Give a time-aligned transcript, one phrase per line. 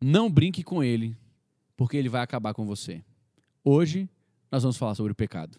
[0.00, 1.16] Não brinque com ele,
[1.74, 3.02] porque ele vai acabar com você.
[3.64, 4.08] Hoje
[4.52, 5.58] nós vamos falar sobre o pecado.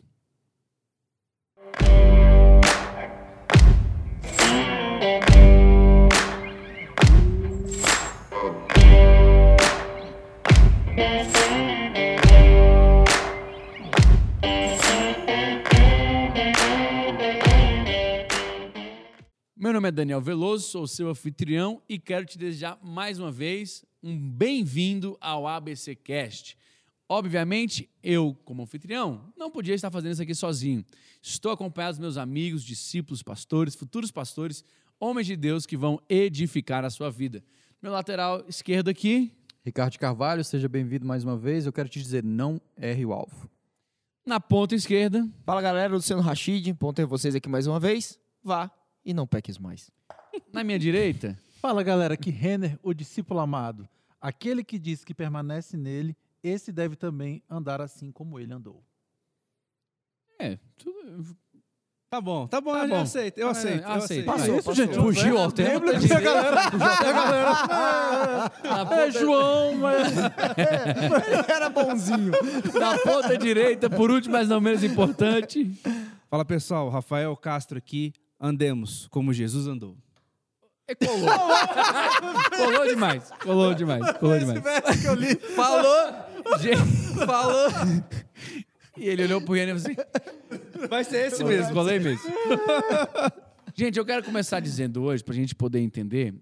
[19.55, 23.83] Meu nome é Daniel Veloso, sou seu anfitrião e quero te desejar mais uma vez
[24.03, 26.57] um bem-vindo ao ABC Cast.
[27.09, 30.85] Obviamente, eu, como anfitrião, não podia estar fazendo isso aqui sozinho.
[31.21, 34.63] Estou acompanhado dos meus amigos, discípulos, pastores, futuros pastores,
[34.99, 37.43] homens de Deus que vão edificar a sua vida.
[37.81, 39.31] Meu lateral esquerdo aqui,
[39.63, 41.65] Ricardo Carvalho, seja bem-vindo mais uma vez.
[41.65, 43.49] Eu quero te dizer, não erre o alvo.
[44.25, 48.19] na ponta esquerda, Fala galera, Luciano Rachid, ter vocês aqui mais uma vez.
[48.43, 48.71] Vá
[49.05, 49.89] e não peques mais.
[50.51, 53.87] na minha direita, Fala galera, aqui Renner, o discípulo amado.
[54.21, 58.83] Aquele que diz que permanece nele, esse deve também andar assim como ele andou.
[60.39, 61.35] é, tudo,
[62.09, 63.01] Tá bom, tá bom, Tá eu bom.
[63.01, 64.25] aceito, eu Ah, aceito, eu eu aceito.
[64.25, 64.85] Passou, Passou, isso, passou.
[64.85, 64.95] gente?
[64.97, 65.69] Fugiu ao tema.
[65.73, 66.55] Lembra disso, galera?
[68.63, 70.13] na, É João, mas...
[71.49, 72.31] Era bonzinho.
[72.79, 75.69] na ponta direita, por último, mas não menos importante,
[76.29, 79.97] Fala pessoal, Rafael Castro aqui, andemos como Jesus andou.
[80.87, 81.29] É, colou.
[82.55, 83.31] colou demais.
[83.43, 84.17] Colou demais.
[84.17, 84.63] Colou demais.
[85.55, 86.13] Falou!
[86.59, 87.69] Gente, falou.
[88.95, 92.23] E ele olhou pro Renan e falou assim: Vai ser esse mesmo, colei mesmo.
[93.75, 96.33] gente, eu quero começar dizendo hoje, pra gente poder entender,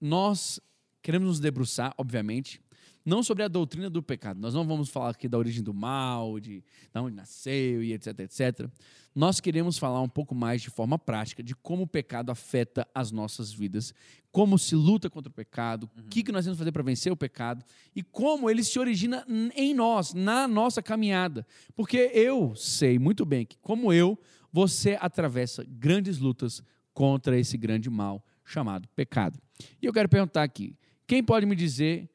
[0.00, 0.60] nós
[1.02, 2.60] queremos nos debruçar, obviamente,
[3.04, 4.40] não sobre a doutrina do pecado.
[4.40, 8.20] Nós não vamos falar aqui da origem do mal, de, de onde nasceu e etc,
[8.20, 8.68] etc.
[9.14, 13.12] Nós queremos falar um pouco mais de forma prática de como o pecado afeta as
[13.12, 13.94] nossas vidas,
[14.32, 17.12] como se luta contra o pecado, o que, que nós temos que fazer para vencer
[17.12, 19.24] o pecado e como ele se origina
[19.54, 21.46] em nós, na nossa caminhada.
[21.76, 24.18] Porque eu sei muito bem que, como eu,
[24.50, 26.62] você atravessa grandes lutas
[26.92, 29.38] contra esse grande mal chamado pecado.
[29.80, 30.74] E eu quero perguntar aqui:
[31.06, 32.08] quem pode me dizer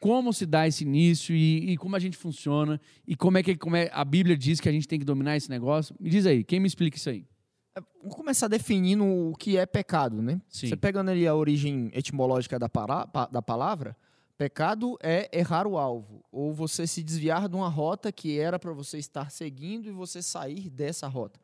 [0.00, 3.56] como se dá esse início e, e como a gente funciona e como é que
[3.56, 5.94] como é, a Bíblia diz que a gente tem que dominar esse negócio?
[5.98, 7.24] Me diz aí, quem me explica isso aí?
[8.00, 10.40] Vamos começar definindo o que é pecado, né?
[10.48, 10.68] Sim.
[10.68, 13.96] Você pegando ali a origem etimológica da, para- pa- da palavra,
[14.38, 18.72] pecado é errar o alvo, ou você se desviar de uma rota que era para
[18.72, 21.40] você estar seguindo e você sair dessa rota.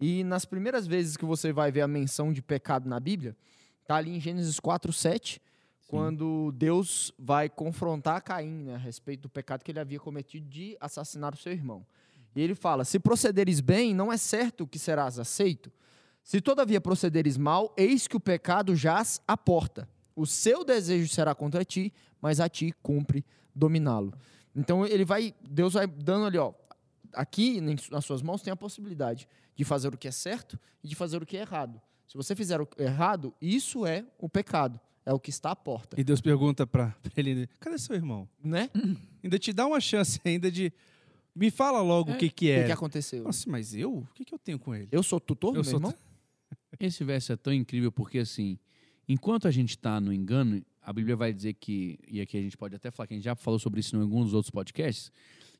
[0.00, 3.36] E nas primeiras vezes que você vai ver a menção de pecado na Bíblia,
[3.86, 5.40] tá ali em Gênesis 4, 7,
[5.88, 10.76] quando Deus vai confrontar Caim né, a respeito do pecado que ele havia cometido de
[10.78, 11.84] assassinar o seu irmão.
[12.36, 15.72] E ele fala: Se procederes bem, não é certo que serás aceito.
[16.22, 19.88] Se todavia procederes mal, eis que o pecado jaz à porta.
[20.14, 24.12] O seu desejo será contra ti, mas a ti cumpre dominá-lo.
[24.54, 26.52] Então ele vai, Deus vai dando ali, ó,
[27.14, 30.94] aqui nas suas mãos tem a possibilidade de fazer o que é certo e de
[30.94, 31.80] fazer o que é errado.
[32.06, 35.98] Se você fizer o errado, isso é o pecado, é o que está à porta,
[35.98, 38.28] E Deus pergunta pra ele, cadê seu irmão?
[38.44, 38.68] né?
[39.24, 40.72] Ainda te dá uma chance ainda de,
[41.34, 42.66] me fala logo É, o que que O que, é.
[42.66, 43.24] que aconteceu?
[43.24, 43.98] Nossa, mas eu?
[43.98, 44.88] O que que eu tenho com ele?
[44.92, 45.94] Eu sou tutor do Eu meu sou irmão?
[46.78, 48.58] Esse verso é tão incrível porque, assim,
[49.08, 52.56] enquanto a gente está no engano, a Bíblia vai dizer que, e aqui a gente
[52.56, 55.10] pode até falar, que a gente já falou sobre isso em alguns dos outros podcasts,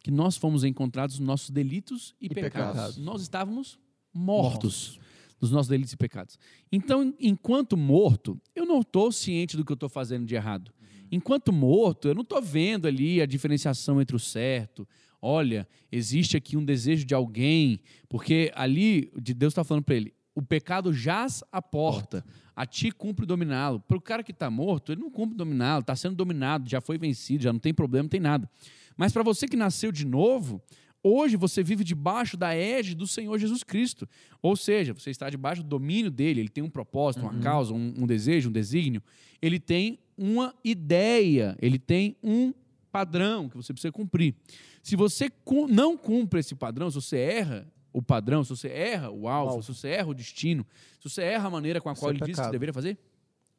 [0.00, 2.72] que nós fomos encontrados nos nossos delitos e, pecados.
[2.75, 2.97] pecados.
[2.98, 3.78] Nós estávamos
[4.12, 5.00] mortos
[5.38, 6.38] dos nossos delitos e pecados.
[6.71, 10.72] Então, enquanto morto, eu não estou ciente do que eu estou fazendo de errado.
[11.10, 14.87] Enquanto morto, eu não estou vendo ali a diferenciação entre o certo.
[15.21, 20.15] Olha, existe aqui um desejo de alguém, porque ali de Deus está falando para ele:
[20.34, 22.25] o pecado jaz à porta,
[22.55, 23.81] a ti cumpre dominá-lo.
[23.81, 26.99] Para o cara que está morto, ele não cumpre dominá-lo, está sendo dominado, já foi
[26.99, 28.49] vencido, já não tem problema, não tem nada.
[28.97, 30.60] Mas para você que nasceu de novo,
[31.03, 34.09] hoje você vive debaixo da égide do Senhor Jesus Cristo.
[34.42, 37.94] Ou seja, você está debaixo do domínio dele, ele tem um propósito, uma causa, um,
[37.98, 39.03] um desejo, um desígnio.
[39.41, 42.52] Ele tem uma ideia, ele tem um
[42.90, 44.34] padrão que você precisa cumprir.
[44.82, 49.11] Se você cu- não cumpre esse padrão, se você erra o padrão, se você erra
[49.11, 49.62] o alvo, alvo.
[49.62, 50.67] se você erra o destino,
[51.00, 52.52] se você erra a maneira com a Isso qual é ele disse que você pecado.
[52.52, 52.99] deveria fazer,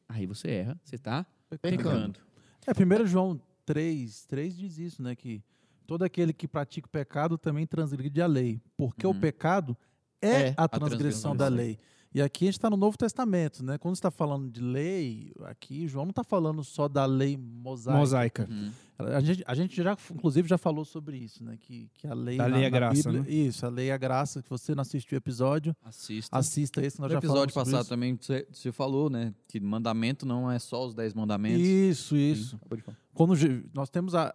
[0.08, 1.26] aí você erra, você está
[1.62, 2.20] Pecando.
[2.66, 2.72] É,
[3.02, 5.14] 1 João 3, 3 diz isso, né?
[5.16, 5.42] Que
[5.90, 8.60] todo aquele que pratica o pecado também transgride a lei.
[8.76, 9.18] Porque o Uhum.
[9.18, 9.76] pecado
[10.22, 11.78] é, É, a a transgressão transgressão da lei.
[12.14, 13.76] E aqui a gente está no Novo Testamento, né?
[13.78, 17.98] Quando está falando de lei, aqui João não está falando só da lei mosaica.
[17.98, 18.48] Mosaica.
[18.50, 18.70] Uhum.
[18.98, 21.56] A gente, a gente já, inclusive, já falou sobre isso, né?
[21.58, 22.36] Que, que a lei.
[22.36, 23.30] Da na- lei é na graça, Bíblia- né?
[23.30, 24.42] Isso, a lei é a graça.
[24.42, 26.36] Se você não assistiu o episódio, assista.
[26.36, 27.90] assista esse, que nós No já falamos episódio sobre passado isso.
[27.90, 29.32] também você, você falou, né?
[29.48, 31.60] Que mandamento não é só os dez mandamentos.
[31.66, 32.58] Isso, isso.
[32.68, 32.96] Falar.
[33.14, 33.34] quando
[33.74, 34.34] nós temos a- o- a-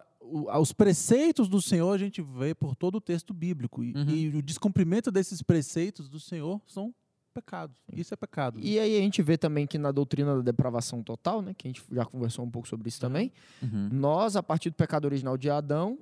[0.60, 3.82] os preceitos do Senhor, a gente vê por todo o texto bíblico.
[3.84, 4.10] E, Uhum.
[4.10, 6.92] e o descumprimento desses preceitos do Senhor são
[7.32, 7.76] pecados.
[7.92, 8.58] Isso é pecado.
[8.62, 11.70] E aí a gente vê também que na doutrina da depravação total, né, que a
[11.70, 13.30] gente já conversou um pouco sobre isso também,
[13.62, 13.88] Uhum.
[13.92, 15.98] nós, a partir do pecado original de Adão,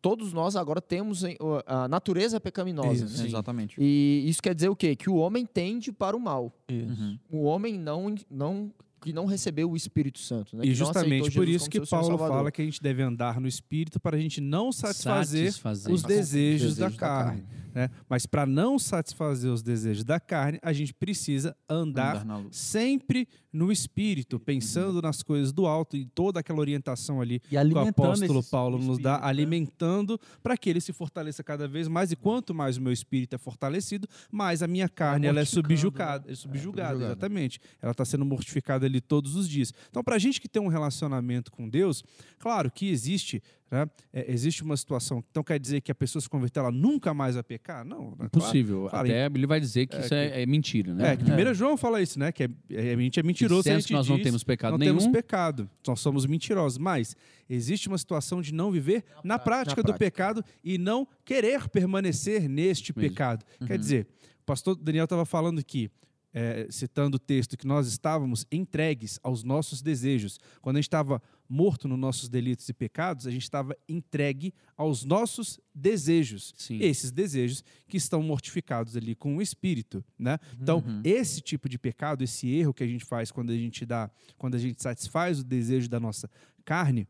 [0.00, 1.22] todos nós agora temos
[1.66, 3.04] a natureza pecaminosa.
[3.04, 3.26] Isso, né?
[3.28, 3.76] Exatamente.
[3.78, 4.94] E isso quer dizer o quê?
[4.96, 6.52] Que o homem tende para o mal.
[6.68, 7.02] Isso.
[7.02, 7.18] Uhum.
[7.30, 10.56] O homem não, não que não recebeu o Espírito Santo.
[10.56, 10.64] Né?
[10.64, 12.36] E que justamente por isso que Paulo Salvador.
[12.36, 15.92] fala que a gente deve andar no espírito para a gente não satisfazer Satisfazer.
[15.92, 17.44] os desejos, da, desejos da carne.
[17.74, 17.90] Né?
[18.08, 23.72] Mas para não satisfazer os desejos da carne, a gente precisa andar Andar sempre no
[23.72, 28.44] espírito, pensando nas coisas do alto e toda aquela orientação ali E que o apóstolo
[28.44, 29.28] Paulo nos dá, espírito, né?
[29.28, 32.12] alimentando para que ele se fortaleça cada vez mais.
[32.12, 35.68] E quanto mais o meu espírito é fortalecido, mais a minha carne ela é mortificando,
[35.68, 37.04] subjugada, é subjugada, subjugada.
[37.12, 37.60] exatamente.
[37.80, 39.72] Ela está sendo mortificada ali todos os dias.
[39.90, 42.04] Então, para a gente que tem um relacionamento com Deus,
[42.38, 45.24] claro que existe, né, é, existe uma situação.
[45.30, 47.57] Então, quer dizer que a pessoa se converter, ela nunca mais vai pecar?
[47.84, 48.10] Não.
[48.10, 48.16] né?
[48.16, 48.26] Claro.
[48.26, 48.86] Impossível.
[48.90, 51.12] Claro, Até ele vai dizer que é isso é, é mentira, né?
[51.12, 52.30] É, que primeiro João fala isso, né?
[52.32, 53.62] Que é, é- a gente é mentiroso.
[53.64, 54.96] se a gente que nós não diz- temos pecado não nenhum.
[54.98, 55.68] temos pecado.
[55.86, 56.78] Nós somos mentirosos.
[56.78, 57.14] Mas
[57.48, 59.98] existe uma situação de não viver na prática, na do prática.
[59.98, 63.10] pecado e não querer permanecer neste Mesmo.
[63.10, 63.44] pecado.
[63.66, 63.78] Quer Uhum.
[63.78, 64.06] dizer,
[64.40, 65.90] o pastor Daniel estava falando aqui,
[66.32, 70.38] é, citando o texto, que nós estávamos entregues aos nossos desejos.
[70.60, 75.04] Quando a gente estava morto nos nossos delitos e pecados, a gente estava entregue aos
[75.04, 76.52] nossos desejos.
[76.56, 76.78] Sim.
[76.80, 80.38] Esses desejos que estão mortificados ali com o espírito, né?
[80.60, 81.00] Então, Uhum.
[81.04, 84.54] esse tipo de pecado, esse erro que a gente faz quando a gente dá, quando
[84.56, 86.28] a gente satisfaz o desejo da nossa
[86.64, 87.06] carne,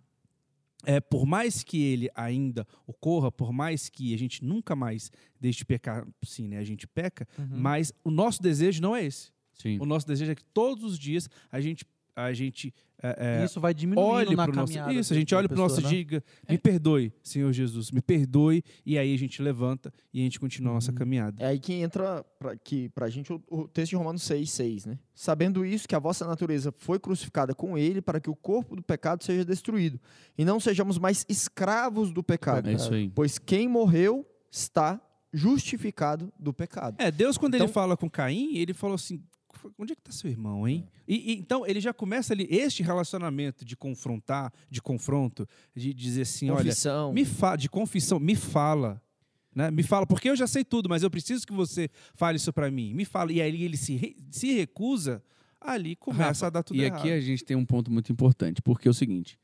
[0.85, 5.59] é, por mais que ele ainda ocorra, por mais que a gente nunca mais deixe
[5.59, 6.59] de pecar, sim, né?
[6.59, 9.33] A gente peca, mas o nosso desejo não é esse.
[9.55, 9.77] Sim.
[9.81, 11.85] O nosso desejo é que todos os dias a gente
[12.25, 15.17] a gente é, é, Isso vai diminuindo olhe na para o nosso caminhada isso a
[15.17, 15.89] gente olha para o nosso né?
[15.89, 20.41] diga me perdoe Senhor Jesus me perdoe e aí a gente levanta e a gente
[20.41, 23.91] continua a nossa caminhada É aí que entra pra, que, pra gente o, o texto
[23.91, 24.99] de Romanos 6, 6, né?
[25.15, 28.83] Sabendo isso, que a vossa natureza foi crucificada com ele para que o corpo do
[28.83, 30.01] pecado seja destruído.
[30.37, 32.69] E não sejamos mais escravos do pecado.
[32.69, 33.11] É isso aí.
[33.15, 35.01] Pois quem morreu está
[35.33, 36.97] justificado do pecado.
[36.99, 39.23] É, Deus, quando ele Então- fala com Caim, ele falou assim:
[39.79, 40.87] onde é que está seu irmão, hein?
[41.07, 46.23] E, e então ele já começa ali, este relacionamento de confrontar, de confronto, de dizer
[46.23, 47.07] assim: Confissão.
[47.07, 49.03] olha, me fala, de confissão, me fala.
[49.55, 49.71] Né?
[49.71, 52.71] Me fala, porque eu já sei tudo, mas eu preciso que você fale isso para
[52.71, 52.95] mim.
[52.95, 53.33] Me fala.
[53.33, 55.23] E aí ele se, re- se recusa,
[55.61, 57.01] ali começa Rafa, a dar tudo e errado.
[57.01, 59.39] aqui a gente tem um ponto muito importante, porque é o seguinte: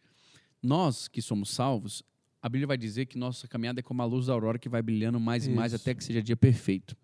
[0.63, 2.03] nós que somos salvos,
[2.41, 4.83] a Bíblia vai dizer que nossa caminhada é como a luz da aurora que vai
[4.83, 5.83] brilhando mais e mais Isso.
[5.83, 6.95] até que seja dia perfeito.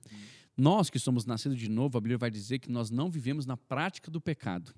[0.60, 3.56] Nós que somos nascidos de novo, a Bíblia vai dizer que nós não vivemos na
[3.56, 4.74] prática do pecado.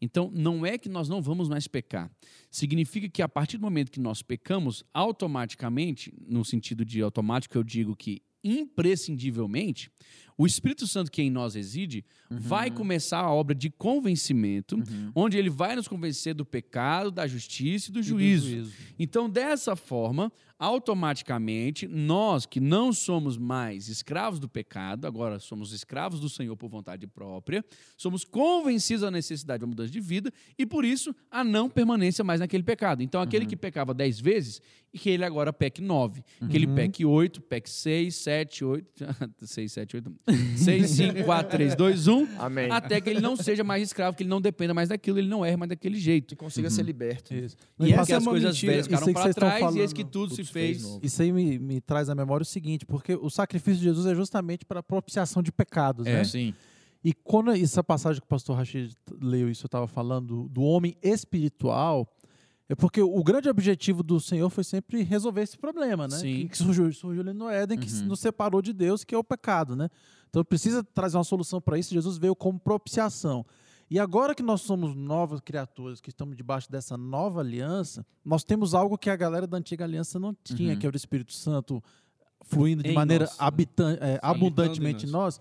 [0.00, 2.10] Então, não é que nós não vamos mais pecar.
[2.50, 7.62] Significa que a partir do momento que nós pecamos, automaticamente, no sentido de automático, eu
[7.62, 9.90] digo que imprescindivelmente,
[10.38, 14.76] o Espírito Santo que em nós reside vai começar a obra de convencimento,
[15.14, 18.72] onde ele vai nos convencer do pecado, da justiça e do E do juízo.
[18.98, 26.18] Então, dessa forma, automaticamente, nós que não somos mais escravos do pecado, agora somos escravos
[26.18, 27.64] do Senhor por vontade própria,
[27.96, 32.24] somos convencidos da necessidade de uma mudança de vida e, por isso, a não permanência
[32.24, 33.02] mais naquele pecado.
[33.02, 34.60] Então, aquele que pecava dez vezes,
[34.92, 36.24] e que ele agora peque nove.
[36.48, 38.88] Que ele peque oito, peque seis, sete, oito...
[39.44, 40.10] seis, sete, oito...
[40.56, 42.26] Seis, cinco, quatro, três, dois, um...
[42.38, 42.68] Amém.
[42.70, 45.44] Até que ele não seja mais escravo, que ele não dependa mais daquilo, ele não
[45.46, 46.28] erre mais daquele jeito.
[46.28, 47.32] Que consiga ser liberto.
[47.32, 47.56] Isso.
[47.78, 48.72] E E é as uma coisas mentira.
[48.72, 50.82] velhas Isso ficaram que para trás e eis que falando, tudo se tudo se fez
[50.82, 50.98] fez.
[51.02, 54.14] Isso aí me, me traz à memória o seguinte, porque o sacrifício de Jesus é
[54.14, 56.12] justamente para propiciação de pecados, É.
[56.14, 56.24] né?
[56.24, 56.52] Sim.
[57.04, 60.62] E quando essa passagem que o pastor Rachid leu, isso eu estava falando, do, do
[60.62, 62.04] homem espiritual,
[62.68, 66.16] é porque o grande objetivo do Senhor foi sempre resolver esse problema, né?
[66.18, 66.48] Sim.
[66.48, 68.06] Que, surgiu, surgiu ali no Éden, que Uhum.
[68.06, 69.88] nos separou de Deus, que é o pecado, né?
[70.28, 71.94] Então precisa trazer uma solução para isso.
[71.94, 73.46] Jesus veio como propiciação.
[73.88, 78.74] E agora que nós somos novas criaturas, que estamos debaixo dessa nova aliança, nós temos
[78.74, 80.78] algo que a galera da antiga aliança não tinha, Uhum.
[80.80, 81.80] que é o Espírito Santo
[82.42, 83.26] fluindo de Em maneira
[84.00, 85.40] é, abundantemente em nós.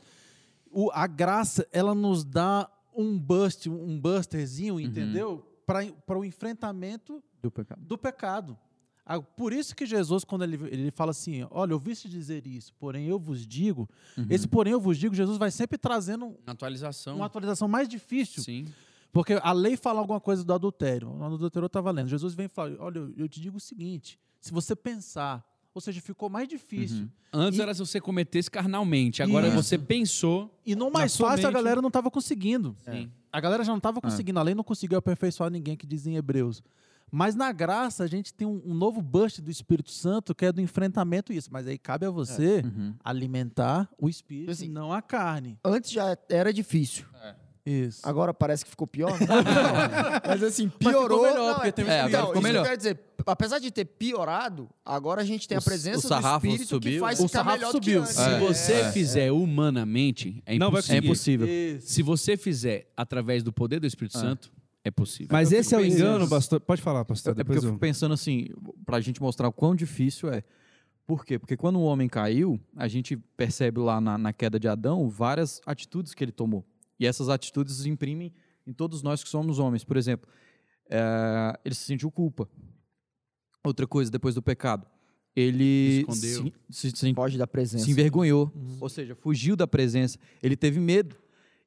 [0.71, 5.43] O- a graça, ela nos dá um bust, um busterzinho, entendeu?
[5.65, 7.81] Para o enfrentamento Do pecado.
[7.81, 8.57] do pecado.
[9.05, 12.73] Ah, Por isso que Jesus, quando ele, ele fala assim, olha, eu ouvi-se dizer isso,
[12.79, 14.25] porém eu vos digo, Uhum.
[14.29, 17.17] esse porém eu vos digo, Jesus vai sempre trazendo Atualização.
[17.17, 18.41] uma atualização mais difícil.
[18.43, 18.65] Sim.
[19.11, 21.09] Porque a lei fala alguma coisa do adultério.
[21.09, 22.07] O adultério está valendo.
[22.09, 25.79] Jesus vem e fala, olha, eu- eu te digo o seguinte, se você pensar, ou
[25.81, 27.03] seja, ficou mais difícil.
[27.03, 27.09] Uhum.
[27.31, 29.21] Antes E- era se você cometesse carnalmente.
[29.21, 29.55] Agora Isso.
[29.55, 30.49] você pensou.
[30.65, 32.75] E no mais fácil a mente- galera não estava conseguindo.
[32.83, 33.11] Sim.
[33.35, 33.79] A galera já não Ah.
[33.79, 34.39] estava conseguindo.
[34.39, 36.63] A lei não conseguiu aperfeiçoar ninguém que diz em Hebreus.
[37.11, 40.51] Mas na graça a gente tem um, um novo burst do Espírito Santo que é
[40.51, 41.49] do enfrentamento isso.
[41.51, 42.93] Mas aí cabe a você Uhum.
[43.03, 45.59] alimentar o Espírito Assim, e não a carne.
[45.63, 47.05] Antes já era difícil.
[47.65, 48.07] Isso.
[48.07, 49.11] Agora parece que ficou pior.
[49.19, 49.27] Não,
[50.27, 51.23] mas assim, piorou.
[51.23, 52.63] melhor, não, porque é, tem um então, Ficou melhor.
[52.63, 56.27] quero dizer, apesar de ter piorado, agora a gente tem O a presença o do
[56.27, 56.99] Espírito que subiu.
[56.99, 58.01] faz O ficar sarrafo melhor subiu.
[58.01, 58.15] do que antes.
[58.15, 58.91] Se É, você É.
[58.91, 60.95] fizer humanamente, é Não vai impossível.
[61.01, 61.47] É impossível.
[61.77, 61.87] Isso.
[61.91, 64.51] Se você fizer através do poder do Espírito Santo,
[64.83, 65.29] é possível.
[65.31, 66.59] Mas Eu esse é o engano, pastor.
[66.59, 67.31] Pode falar, pastor.
[67.39, 67.69] É porque eu eu...
[67.69, 68.49] fico pensando assim,
[68.85, 70.43] pra gente mostrar o quão difícil é.
[71.07, 71.37] Por quê?
[71.39, 75.61] Porque quando o homem caiu, a gente percebe lá na, na queda de Adão várias
[75.65, 76.65] atitudes que ele tomou.
[76.99, 78.33] E essas atitudes imprimem
[78.65, 79.83] em todos nós que somos homens.
[79.83, 80.27] Por exemplo,
[80.89, 82.47] eh, ele se sentiu culpa.
[83.65, 84.85] Outra coisa, depois do pecado,
[85.35, 86.43] ele Escondeu.
[86.69, 87.83] se, se, se, Foge da presença.
[87.85, 88.51] se envergonhou.
[88.79, 90.17] Ou seja, fugiu da presença.
[90.41, 91.15] Ele teve medo.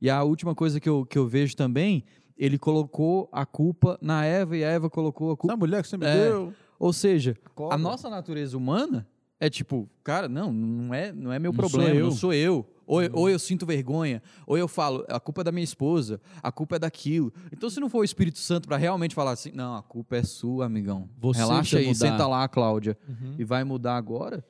[0.00, 2.05] E a última coisa que eu, que eu vejo também,
[2.37, 5.52] ele colocou a culpa na Eva e a Eva colocou a culpa.
[5.52, 6.14] Essa mulher que você me É.
[6.28, 6.52] deu.
[6.78, 7.75] Ou seja, Cobra.
[7.75, 9.07] a nossa natureza humana
[9.40, 12.05] é tipo, cara, não, não é, não é meu Não problema, sou eu.
[12.05, 12.67] não sou eu.
[12.88, 16.18] Ou, eu- ou eu sinto vergonha, ou eu falo, a culpa é da minha esposa,
[16.42, 17.30] a culpa é daquilo.
[17.52, 20.23] Então, se não for o Espírito Santo para realmente falar assim, não, a culpa é
[20.23, 21.09] sua, amigão.
[21.21, 21.99] Você Relaxa aí, mudar.
[21.99, 23.35] senta lá, Cláudia, Uhum.
[23.38, 24.42] e vai mudar agora.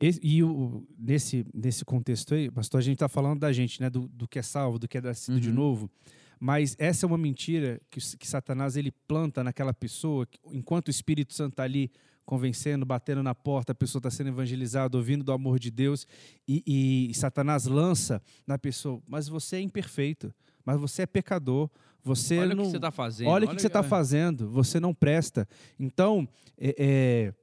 [0.00, 3.88] Esse- e o, nesse, nesse contexto aí, pastor, a gente está falando da gente, né?
[3.88, 5.54] Do, do que é salvo, do que é nascido de Uhum.
[5.54, 5.90] novo.
[6.38, 10.90] Mas essa é uma mentira que, que Satanás ele planta naquela pessoa, que, enquanto o
[10.90, 11.90] Espírito Santo está ali
[12.26, 16.06] convencendo, batendo na porta, a pessoa está sendo evangelizada, ouvindo do amor de Deus,
[16.46, 21.70] e, e Satanás lança na pessoa, mas você é imperfeito, mas você é pecador,
[22.02, 22.64] você olha não...
[22.64, 23.28] o que você está fazendo.
[23.28, 25.48] Olha o que você está fazendo, você não presta.
[25.78, 26.28] Então,
[26.58, 27.34] é, é,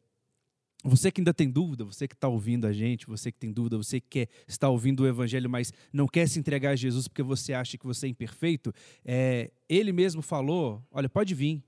[0.84, 3.78] você que ainda tem dúvida, você que está ouvindo a gente, você que tem dúvida,
[3.78, 7.24] você que quer, está ouvindo o Evangelho, mas não quer se entregar a Jesus porque
[7.24, 8.74] você acha que você é imperfeito,
[9.06, 11.64] é, ele mesmo falou: olha, pode vir,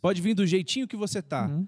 [0.00, 1.48] pode vir do jeitinho que você está.
[1.48, 1.66] Uhum.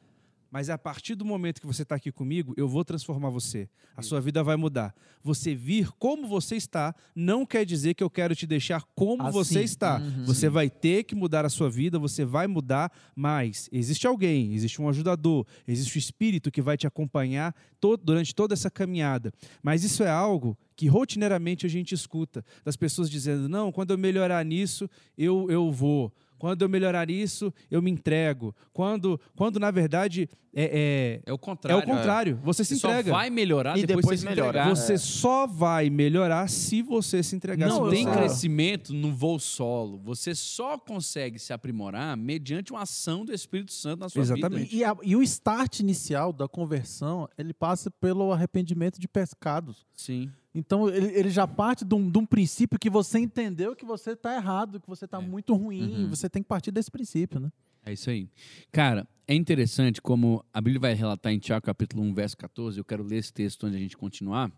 [0.55, 3.69] Mas a partir do momento que você está aqui comigo, eu vou transformar você.
[3.97, 4.95] A sua vida vai mudar.
[5.21, 9.33] Você vir como você está não quer dizer que eu quero te deixar como Assim.
[9.33, 9.99] você está.
[10.25, 14.81] Você vai ter que mudar a sua vida, você vai mudar, mas existe alguém, existe
[14.81, 19.33] um ajudador, existe o Espírito que vai te acompanhar to- durante toda essa caminhada.
[19.61, 23.99] Mas isso é algo que rotineiramente a gente escuta das pessoas dizendo: não, quando eu
[23.99, 26.13] melhorar nisso, eu, eu vou.
[26.45, 28.55] Quando eu melhorar isso, eu me entrego.
[28.71, 31.79] Quando, quando na verdade, é, É o é, é contrário.
[31.79, 32.39] o contrário.
[32.43, 33.13] Você se Você só entrega.
[33.13, 34.49] vai melhorar E depois, depois se melhora.
[34.59, 34.69] entregar.
[34.77, 37.67] Você só vai melhorar se você se entregar.
[37.67, 39.97] Não tem crescimento no voo solo.
[40.05, 44.69] Você só consegue se aprimorar mediante uma ação do Espírito Santo na sua Exatamente.
[44.71, 44.75] vida.
[44.77, 49.87] E, a- e o start inicial da conversão, ele passa pelo arrependimento de pecados.
[49.95, 50.31] Sim.
[50.55, 54.13] Então, ele, ele já parte de um, de um princípio que você entendeu que você
[54.13, 56.05] está errado, que você está muito ruim.
[56.05, 56.09] Uhum.
[56.11, 57.51] Você tem que partir desse princípio, né?
[57.85, 58.29] É isso aí.
[58.73, 62.79] Cara, é interessante como a Bíblia vai relatar em Tiago capítulo 1, verso 14.
[62.79, 64.51] Eu quero ler esse texto antes de a gente continuar,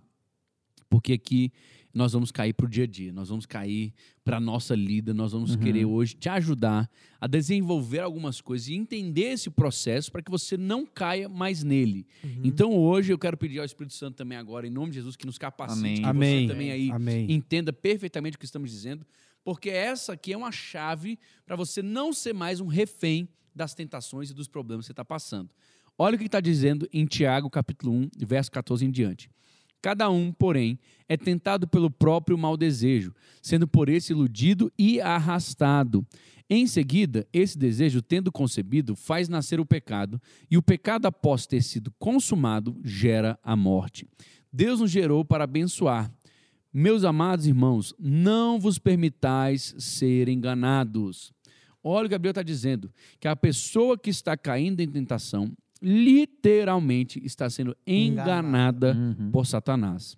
[0.89, 1.53] porque aqui
[1.97, 5.15] nós vamos cair para o dia a dia, nós vamos cair para a nossa lida,
[5.15, 10.21] nós vamos querer hoje te ajudar a desenvolver algumas coisas e entender esse processo para
[10.21, 12.07] que você não caia mais nele.
[12.45, 15.25] Então hoje eu quero pedir ao Espírito Santo também agora, em nome de Jesus, que
[15.25, 15.97] nos capacite, Amém.
[15.97, 16.47] que Amém.
[16.47, 17.33] você também aí Amém.
[17.33, 19.07] entenda perfeitamente o que estamos dizendo,
[19.43, 24.31] porque essa aqui é uma chave para você não ser mais um refém das tentações
[24.31, 25.49] e dos problemas que você está passando.
[25.97, 29.31] Olha o que está dizendo em Tiago, capítulo 1, verso 14 em diante.
[29.87, 36.05] Cada um, porém, é tentado pelo próprio mau desejo, sendo por esse iludido e arrastado.
[36.51, 41.63] Em seguida, esse desejo, tendo concebido, faz nascer o pecado, e o pecado, após ter
[41.63, 44.09] sido consumado, gera a morte.
[44.53, 46.13] Deus nos gerou para abençoar.
[46.73, 51.33] Meus amados irmãos, não vos permitais ser enganados.
[51.81, 57.25] Olha o que Gabriel está dizendo: que a pessoa que está caindo em tentação, literalmente
[57.25, 59.31] está sendo enganada Uhum.
[59.31, 60.17] por Satanás.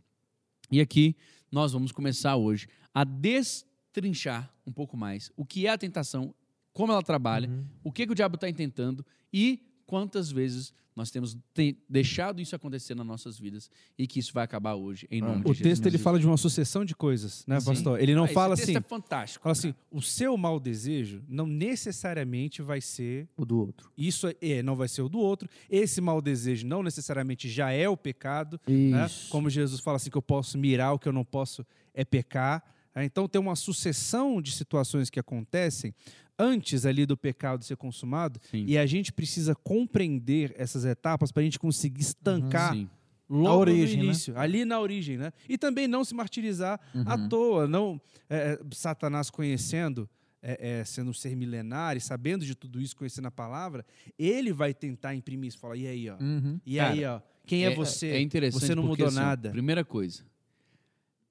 [0.71, 1.17] E aqui
[1.51, 6.35] nós vamos começar hoje a destrinchar um pouco mais o que é a tentação,
[6.73, 7.51] como ela trabalha,
[7.83, 12.57] o que, que o diabo está intentando e quantas vezes nós temos te- deixado isso
[12.57, 15.63] acontecer nas nossas vidas e que isso vai acabar hoje, em nome de O Jesus.
[15.63, 17.67] texto ele fala de uma sucessão de coisas, né, Sim.
[17.67, 18.01] pastor?
[18.01, 19.43] Ele não Ah, fala esse assim, texto é fantástico.
[19.45, 23.91] fala assim, o seu mau desejo não necessariamente vai ser O do outro.
[23.97, 25.49] isso é, não vai ser o do outro.
[25.71, 29.09] Esse mau desejo não necessariamente já é o pecado, né?
[29.31, 31.65] Como Jesus fala assim que eu posso mirar, o que eu não posso
[31.95, 32.63] é pecar.
[32.95, 33.05] Né?
[33.05, 35.95] Então tem uma sucessão de situações que acontecem
[36.39, 38.65] antes ali do pecado ser consumado Sim.
[38.67, 42.89] e a gente precisa compreender essas etapas para a gente conseguir estancar Sim.
[43.29, 44.09] logo A origem, no né?
[44.11, 45.33] início, ali na origem, né?
[45.49, 47.29] E também não se martirizar à Uhum.
[47.29, 50.09] toa, não é, Satanás conhecendo
[50.41, 53.85] é, é, sendo um ser milenar e sabendo de tudo isso, conhecendo a palavra,
[54.17, 55.59] ele vai tentar imprimir isso.
[55.59, 56.17] Falar, e aí, ó?
[56.21, 56.61] Uhum.
[56.65, 57.21] E Cara, aí, ó?
[57.45, 58.07] Quem é, você?
[58.11, 59.51] É interessante Você não porque, mudou assim, nada.
[59.51, 60.23] Primeira coisa,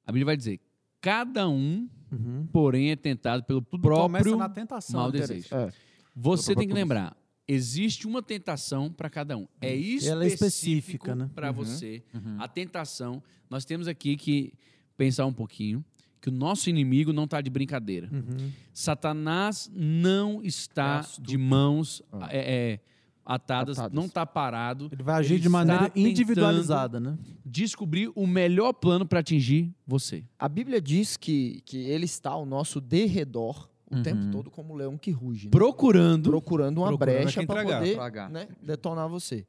[0.05, 0.59] a Bíblia vai dizer,
[1.11, 2.47] cada um, Uhum.
[2.51, 5.07] porém, é tentado pelo Tudo próprio na tentação.
[5.09, 5.33] Interesse.
[5.33, 5.55] desejo.
[5.55, 5.71] É.
[6.15, 7.15] Você tem que lembrar,
[7.47, 9.47] existe uma tentação para cada um.
[9.61, 11.29] É específico Ela é específica, né?
[11.35, 11.53] para Uhum.
[11.53, 12.03] você.
[12.13, 12.35] Uhum.
[12.39, 14.53] A tentação, nós temos aqui que
[14.97, 15.83] pensar um pouquinho
[16.21, 18.09] que o nosso inimigo não está de brincadeira.
[18.11, 18.51] Uhum.
[18.73, 21.27] Satanás não É está astuto.
[21.27, 22.27] de mãos Ah.
[22.31, 22.37] é,
[22.73, 22.79] é,
[23.27, 23.93] atadas, Atadas.
[23.95, 24.87] não está parado.
[24.91, 27.17] Ele vai agir Ele de maneira individualizada, né?
[27.45, 30.23] Descobrir o melhor plano para atingir você.
[30.39, 34.03] A Bíblia diz que, que ele está ao nosso derredor o Uhum.
[34.03, 35.45] tempo todo como um leão que ruge.
[35.45, 35.51] né?
[35.51, 36.29] Procurando.
[36.29, 38.29] procurando uma Procurando brecha para poder Tragar.
[38.29, 39.45] né, detonar você.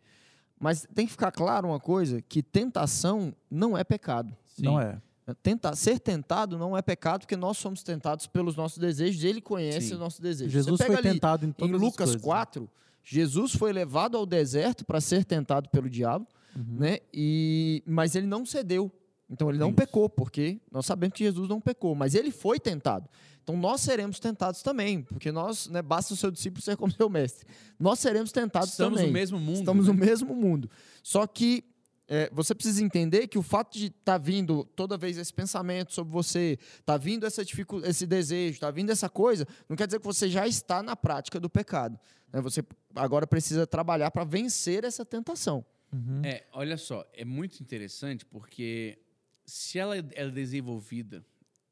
[0.60, 4.36] Mas tem que ficar claro uma coisa, que tentação não é pecado.
[4.58, 5.00] Não é.
[5.42, 9.88] Tenta, ser tentado não é pecado, porque nós somos tentados pelos nossos desejos, ele conhece
[9.88, 9.94] Sim.
[9.94, 10.52] os nossos desejos.
[10.52, 12.22] Jesus Você pega foi ali tentado em em todas as Lucas coisas.
[12.22, 12.70] 4,
[13.04, 16.26] Jesus foi levado ao deserto para ser tentado pelo diabo,
[16.56, 16.76] Uhum.
[16.78, 16.98] né?
[17.12, 18.90] E, mas ele não cedeu.
[19.30, 19.76] Então ele não Isso.
[19.76, 23.08] pecou, porque nós sabemos que Jesus não pecou, mas ele foi tentado.
[23.42, 27.08] Então nós seremos tentados também, porque nós, né, basta o seu discípulo ser como seu
[27.10, 27.46] mestre.
[27.78, 29.06] Nós seremos tentados Estamos também.
[29.08, 29.58] no mesmo mundo.
[29.58, 29.92] Estamos né?
[29.92, 30.70] no mesmo mundo.
[31.02, 31.62] Só que
[32.08, 36.12] é, você precisa entender que o fato de estar vindo toda vez esse pensamento sobre
[36.12, 40.06] você, tá vindo essa dificu- esse desejo, tá vindo essa coisa, não quer dizer que
[40.06, 41.98] você já está na prática do pecado.
[42.32, 42.40] né?
[42.40, 45.64] Você agora precisa trabalhar para vencer essa tentação.
[45.92, 46.22] Uhum.
[46.24, 48.98] É, olha só, é muito interessante porque
[49.44, 51.24] se ela é é desenvolvida,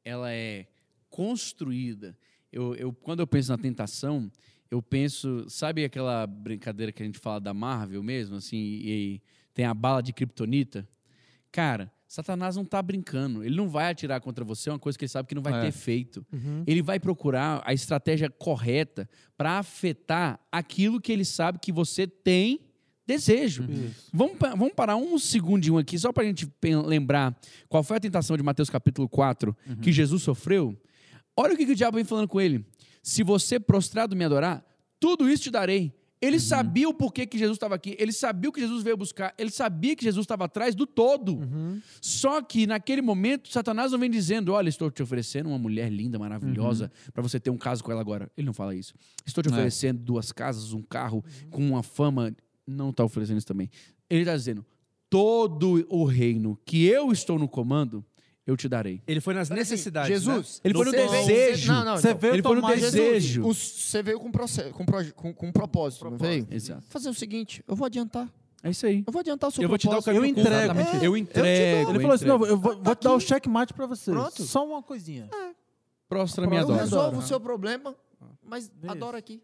[0.03, 0.67] ela é
[1.09, 2.17] construída.
[2.51, 4.31] Eu, eu, quando eu penso na tentação,
[4.71, 9.21] eu penso, sabe aquela brincadeira que a gente fala da Marvel mesmo, assim, e,
[9.57, 10.87] tem a bala de kryptonita?
[11.51, 13.43] Cara, Satanás não está brincando.
[13.43, 15.53] Ele não vai atirar contra você, é uma coisa que ele sabe que não vai
[15.59, 15.65] É.
[15.65, 16.23] ter feito.
[16.31, 16.63] Uhum.
[16.67, 22.59] Ele vai procurar a estratégia correta para afetar aquilo que ele sabe que você tem
[23.07, 23.63] desejo.
[23.67, 24.11] Isso.
[24.13, 26.47] Vamos, vamos parar um segundinho aqui, só para a gente
[26.85, 27.35] lembrar
[27.67, 30.79] qual foi a tentação de Mateus capítulo 4 que Jesus sofreu.
[31.35, 32.63] Olha o que, que o diabo vem falando com ele.
[33.01, 34.63] Se você prostrado me adorar,
[34.99, 35.91] tudo isso te darei.
[36.19, 39.35] Ele sabia o porquê que Jesus estava aqui, ele sabia o que Jesus veio buscar,
[39.37, 41.35] ele sabia que Jesus estava atrás do todo.
[41.37, 41.79] Uhum.
[42.01, 46.17] Só que naquele momento, Satanás não vem dizendo: Olha, estou te oferecendo uma mulher linda,
[46.17, 48.31] maravilhosa, para você ter um caso com ela agora.
[48.35, 48.95] Ele não fala isso.
[49.25, 49.51] Estou te É.
[49.51, 52.35] oferecendo duas casas, um carro com uma fama.
[52.65, 53.69] Não está oferecendo isso também.
[54.09, 54.65] Ele está dizendo:
[55.09, 58.03] Todo o reino que eu estou no comando,
[58.47, 59.01] eu te darei.
[59.05, 60.09] Ele foi nas Assim, necessidades.
[60.09, 60.15] né?
[60.35, 61.71] Jesus, Ele foi no você veio- desejo.
[61.73, 63.45] Não, não, Você então, veio ele foi no desejo.
[63.45, 66.47] o- você veio com, proce- com, proje- com, com um propósito, não veio?
[66.49, 66.81] Exato.
[66.89, 68.27] Fazer o seguinte, eu vou adiantar.
[68.63, 69.03] É isso aí.
[69.05, 70.15] Eu vou adiantar o seu Eu vou te dar o propósito.
[70.15, 70.79] caminho Eu entrego.
[70.79, 71.89] É, eu eu entrego.
[71.91, 74.09] Ele eu falou assim: não, eu vou, vou te dar o checkmate pra você.
[74.11, 74.41] Pronto.
[74.43, 75.29] Só uma coisinha.
[76.09, 76.79] Prostra minha Eu Adoro.
[76.81, 77.01] adora.
[77.03, 77.95] resolvo o seu problema,
[78.43, 78.71] mas Isso.
[78.91, 79.41] adoro aqui.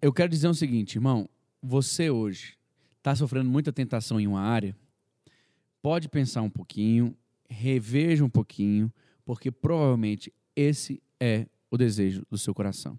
[0.00, 1.28] Eu quero dizer o seguinte, irmão.
[1.62, 2.54] Você hoje
[2.96, 4.74] está sofrendo muita tentação em uma área.
[5.82, 7.14] Pode pensar um pouquinho,
[7.50, 8.92] reveja um pouquinho,
[9.24, 12.98] porque provavelmente esse é o desejo do seu coração.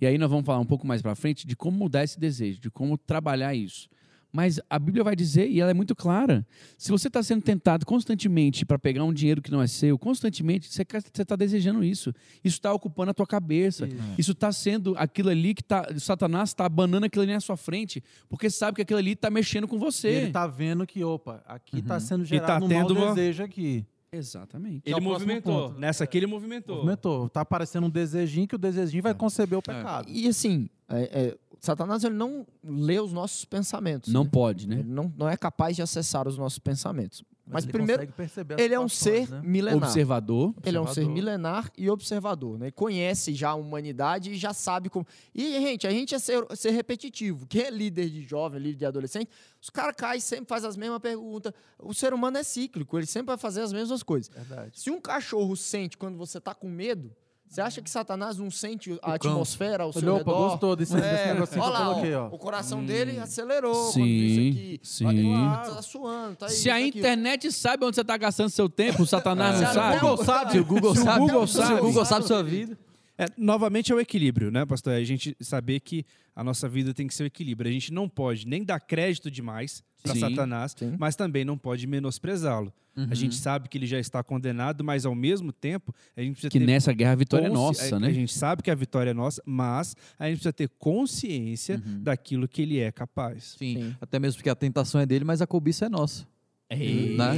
[0.00, 2.60] E aí nós vamos falar um pouco mais para frente de como mudar esse desejo,
[2.60, 3.88] de como trabalhar isso.
[4.34, 6.46] Mas a Bíblia vai dizer, e ela é muito clara:
[6.78, 10.72] se você está sendo tentado constantemente para pegar um dinheiro que não é seu, constantemente,
[10.72, 10.86] você
[11.20, 12.14] está desejando isso.
[12.42, 13.86] Isso está ocupando a tua cabeça.
[14.16, 18.02] Isso está sendo aquilo ali que tá, Satanás está abanando aquilo ali na sua frente,
[18.26, 20.08] porque sabe que aquilo ali está mexendo com E você.
[20.08, 23.42] ele tá vendo que, opa, aqui tá sendo E gerado tá um mau uma- desejo
[23.42, 23.84] aqui.
[24.12, 24.82] Exatamente.
[24.86, 25.68] é Ele o próximo movimentou.
[25.70, 25.80] ponto.
[25.80, 26.76] Nessa aqui ele movimentou.
[26.76, 27.28] Movimentou.
[27.30, 30.08] Tá aparecendo um desejinho que o desejinho vai conceber o pecado.
[30.08, 34.12] E assim, é- é, Satanás ele não lê os nossos pensamentos.
[34.12, 34.30] Não né?
[34.30, 34.80] pode, né?
[34.80, 37.24] Ele não, não é capaz de acessar os nossos pensamentos.
[37.46, 38.08] Mas, ele primeiro,
[38.56, 39.40] ele é um ser né?
[39.44, 39.88] milenar.
[39.88, 40.54] Observador.
[40.64, 42.70] Ele é um ser milenar e observador, né?
[42.70, 45.06] Conhece já a humanidade e já sabe como.
[45.34, 47.46] E, gente, a gente é ser, ser repetitivo.
[47.46, 49.28] Quem é líder de jovem, líder de adolescente,
[49.60, 51.52] os caras caem sempre faz as mesmas perguntas.
[51.78, 54.32] O ser humano é cíclico, ele sempre vai fazer as mesmas coisas.
[54.32, 54.78] Verdade.
[54.78, 57.10] Se um cachorro sente quando você tá com medo,
[57.54, 59.32] você acha que Satanás não sente a cão.
[59.32, 60.48] atmosfera ao seu Olha, opa, redor?
[60.50, 64.78] gostou desse, É, olha eu lá, coloquei, ó, o coração dele acelerou quando Sim, viu
[64.82, 65.16] isso aqui.
[65.22, 65.34] sim.
[65.34, 66.98] Olha, tá suando, tá Se isso, a aquilo.
[66.98, 69.98] internet sabe onde você está gastando seu tempo, o Satanás Se não sabe.
[70.00, 71.74] Google sabe, Se o Google Se o sabe, Google se sabe.
[71.74, 72.78] o Google sabe sua vida.
[73.18, 74.94] É, novamente é o equilíbrio, né, pastor?
[74.94, 77.68] É a gente saber que a nossa vida tem que ser o equilíbrio.
[77.68, 80.94] A gente não pode nem dar crédito demais para Satanás, sim.
[80.98, 82.72] mas também não pode menosprezá-lo.
[83.10, 86.50] A gente sabe que ele já está condenado, mas ao mesmo tempo a gente precisa
[86.50, 88.08] Que ter nessa guerra a vitória é nossa, né?
[88.08, 92.46] A gente sabe que a vitória é nossa, mas a gente precisa ter consciência daquilo
[92.46, 93.54] que ele é capaz.
[93.58, 93.76] Sim.
[93.76, 93.96] Sim.
[93.98, 96.26] Até mesmo porque a tentação é dele, mas a cobiça é nossa.
[96.68, 97.32] Eita!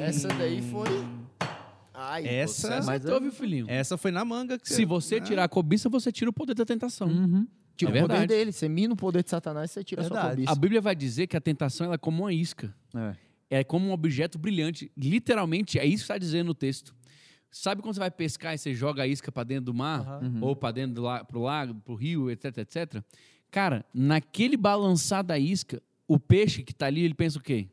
[0.00, 0.88] Essa daí foi.
[1.92, 3.66] Ai, Essa- você- Mas ouve, filhinho.
[3.68, 6.64] Essa foi na manga que Se você tirar a cobiça, você tira o poder da
[6.64, 7.08] tentação.
[7.08, 7.46] Uhum.
[7.86, 8.52] Tira É o poder dele.
[8.52, 10.36] Você mina o poder de Satanás, você tira a sua Verdade.
[10.36, 10.52] cobiça.
[10.52, 12.74] A Bíblia vai dizer que a tentação ela é como uma isca.
[12.94, 13.16] É.
[13.58, 14.92] É como um objeto brilhante.
[14.96, 16.94] Literalmente, é isso que está dizendo no texto.
[17.50, 20.00] Sabe quando você vai pescar e você joga a isca para dentro do mar?
[20.00, 20.38] Aham.
[20.40, 23.02] Ou para dentro do la pro lago, pro rio, etc, etc?
[23.50, 27.68] Cara, naquele balançar da isca, o peixe que tá ali, ele pensa o quê?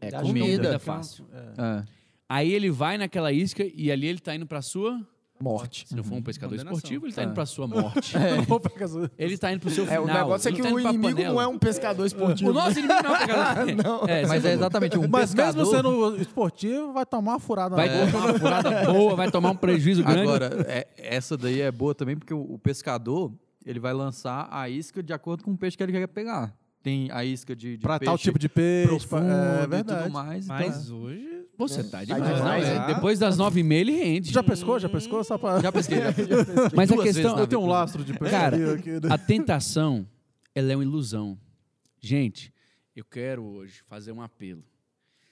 [0.00, 0.46] É comida.
[0.46, 1.26] Comida é fácil.
[1.32, 1.80] É.
[1.80, 1.84] É.
[2.28, 5.04] Aí ele vai naquela isca e ali ele tá indo para sua...
[5.44, 5.84] Morte.
[5.86, 6.76] Se não for um pescador Condenação.
[6.78, 7.24] esportivo, ele tá É.
[7.26, 8.14] indo para sua morte.
[8.48, 10.04] Vou pra casa- Ele tá indo pro seu É, final.
[10.04, 11.34] o negócio é ele que tá o indo pra inimigo panela.
[11.34, 12.50] não é um pescador esportivo.
[12.50, 13.74] O nosso inimigo não é um pescador.
[13.84, 14.08] Não.
[14.08, 15.56] É, Mas é exatamente um Mas pescador...
[15.58, 19.50] mesmo sendo esportivo, vai tomar uma furada Vai na tomar uma furada boa, vai tomar
[19.50, 20.22] um prejuízo grande.
[20.22, 23.32] Agora, é- essa daí é boa também, porque o, o pescador,
[23.66, 26.54] ele vai lançar a isca de acordo com o peixe que ele quer pegar.
[26.84, 28.86] Tem a isca de, de Pra peixe tal tipo de peixe.
[28.88, 30.02] profundo pra- é e verdade.
[30.04, 30.44] tudo mais.
[30.44, 31.46] então- Mas hoje.
[31.56, 32.38] Você tá Tá demais.
[32.40, 32.76] não, é.
[32.90, 32.94] é.
[32.94, 34.30] Depois das nove e meia ele rende.
[34.32, 34.78] Já pescou?
[34.78, 35.24] Já pescou?
[35.24, 35.60] Só pra...
[35.60, 36.36] já pesquei, já pesquei.
[36.76, 37.38] Mas a Duas vezes questão...
[37.38, 38.90] Eu tenho um lastro de Cara, pescaria aqui.
[39.06, 39.12] né?
[39.14, 40.06] A tentação,
[40.54, 41.38] ela é uma ilusão.
[42.00, 42.52] Gente,
[42.94, 44.62] eu quero hoje fazer um apelo.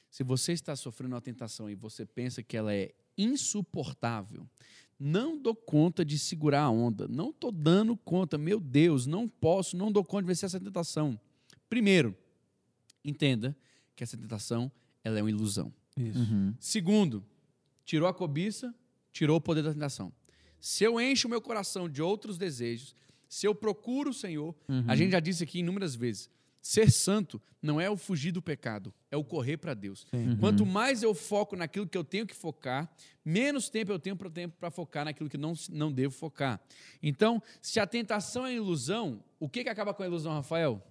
[0.09, 4.47] Se você está sofrendo uma tentação e você pensa que ela é insuportável,
[4.99, 9.77] não dou conta de segurar a onda, não estou dando conta, meu Deus, não posso,
[9.77, 11.19] não dou conta de vencer essa tentação.
[11.72, 12.14] Primeiro,
[13.02, 13.56] entenda
[13.96, 14.70] que essa tentação
[15.02, 15.72] ela é uma ilusão.
[15.96, 16.18] Isso.
[16.18, 16.54] Uhum.
[16.61, 17.24] Segundo,
[17.82, 18.74] tirou a cobiça,
[19.11, 20.12] tirou o poder da tentação.
[20.61, 22.94] Se eu encho o meu coração de outros desejos,
[23.26, 24.54] se eu procuro o Senhor,
[24.87, 26.28] a gente já disse aqui inúmeras vezes,
[26.61, 30.06] ser santo não é o fugir do pecado, é o correr para Deus.
[30.11, 30.37] Sim.
[30.38, 34.28] Quanto mais eu foco naquilo que eu tenho que focar, menos tempo eu tenho para
[34.28, 36.61] tempo para focar naquilo que não, não devo focar.
[37.02, 40.87] Então, se a tentação é ilusão, o que, que acaba com a ilusão, Rafael?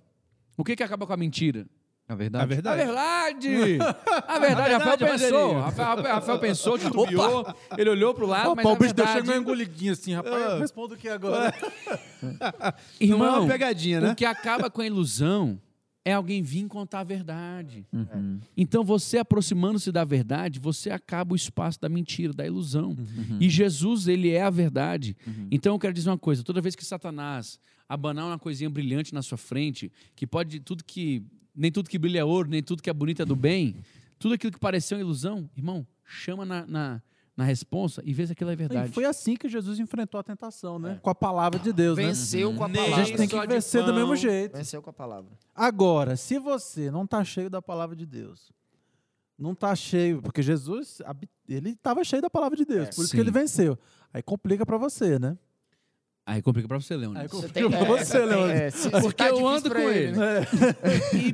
[0.58, 1.66] O que, que acaba com a mentira?
[2.08, 2.44] Na A verdade.
[2.44, 2.84] A verdade.
[2.86, 3.80] verdade!
[4.28, 5.54] A verdade, Rafael pensou.
[5.60, 9.38] Rafael, Rafael pensou, titubeou, ele olhou pro lado, mas Opa, na o bicho deixou verdade,
[9.38, 10.60] uma engolidinha assim, rapaz.
[10.60, 11.54] Responda o que agora?
[12.22, 14.12] Não é irmão, uma pegadinha, né?
[14.12, 15.60] o que acaba com a ilusão
[16.04, 17.86] é alguém vir contar a verdade.
[17.94, 18.40] Uhum.
[18.58, 22.90] Então, você aproximando-se da verdade, você acaba o espaço da mentira, da ilusão.
[22.90, 23.38] Uhum.
[23.40, 25.16] E Jesus, ele é a verdade.
[25.52, 27.60] Então, eu quero dizer uma coisa: toda vez que Satanás
[27.94, 31.24] abanar uma coisinha brilhante na sua frente, que pode tudo que.
[31.54, 33.76] Nem tudo que brilha é ouro, nem tudo que é bonito é do bem,
[34.18, 37.02] tudo aquilo que pareceu uma ilusão, irmão, chama na, na,
[37.36, 38.92] na responsa e vê se aquilo é E verdade.
[38.94, 40.98] foi assim que Jesus enfrentou a tentação, né?
[41.02, 42.06] Com a palavra de Deus, né?
[42.06, 43.04] Venceu com a A palavra.
[43.06, 44.56] gente tem que vencer do mesmo jeito.
[44.56, 45.30] Venceu com a palavra.
[45.54, 48.50] Agora, se você não está cheio da palavra de Deus,
[49.38, 51.00] não está cheio, porque Jesus,
[51.50, 53.18] ele estava cheio da palavra de Deus, É, por isso sim.
[53.18, 53.78] que ele venceu.
[54.14, 55.38] Aí complica para você, né?
[56.26, 57.20] Aí complica pra você, Leandro.
[57.20, 58.52] Aí Você complica pra você, tem- Leandro.
[58.52, 60.12] é, se- se Porque tá eu ando com ele.
[60.12, 60.42] né?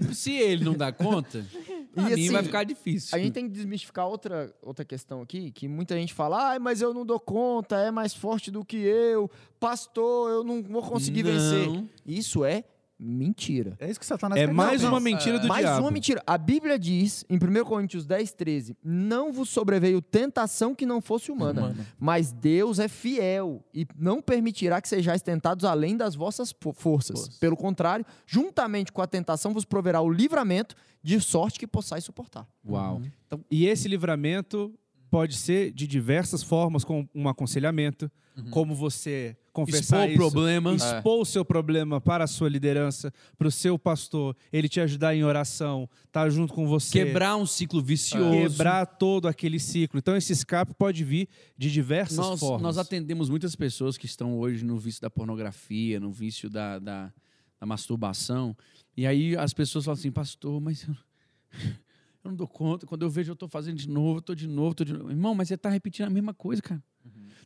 [0.09, 1.45] E se ele não dá conta,
[1.93, 3.09] pra E mim assim, vai ficar difícil.
[3.15, 6.81] A gente tem que desmistificar outra, outra questão aqui, que muita gente fala, ah, mas
[6.81, 11.23] eu não dou conta, é mais forte do que eu, pastor, eu não vou conseguir
[11.23, 11.31] Não.
[11.33, 11.83] vencer.
[12.05, 12.63] Isso é
[12.99, 13.75] mentira.
[13.79, 15.81] É isso que Satanás É quer mais uma mentira do Mais diabo.
[15.81, 16.21] uma mentira.
[16.25, 21.31] A Bíblia diz, em 1 Coríntios 10, 13, não vos sobreveio tentação que não fosse
[21.31, 26.73] humana, mas Deus é fiel e não permitirá que sejais tentados além das vossas fo-
[26.73, 27.19] forças.
[27.19, 27.37] Forças.
[27.39, 32.47] Pelo contrário, juntamente com a tentação vos proverá o livramento de sorte que possais suportar.
[32.67, 33.01] Uau.
[33.51, 34.73] E esse livramento
[35.09, 38.11] pode ser de diversas formas, com um aconselhamento,
[38.51, 40.75] como você confessar Expor isso, problema.
[40.75, 45.15] expor o seu problema para a sua liderança, para o seu pastor, ele te ajudar
[45.15, 47.05] em oração, estar junto com você.
[47.05, 48.31] Quebrar um ciclo vicioso.
[48.31, 49.97] Quebrar todo aquele ciclo.
[49.97, 52.61] Então, esse escape pode vir de diversas Nós, formas.
[52.61, 57.11] nós atendemos muitas pessoas que estão hoje no vício da pornografia, no vício da, da,
[57.59, 58.55] da masturbação.
[58.95, 60.87] E aí as pessoas falam assim, pastor, mas
[62.27, 62.85] eu, não dou conta.
[62.85, 65.09] Quando eu vejo, eu estou fazendo de novo, estou de novo, estou de novo.
[65.11, 66.83] Irmão, mas você está repetindo a mesma coisa, cara.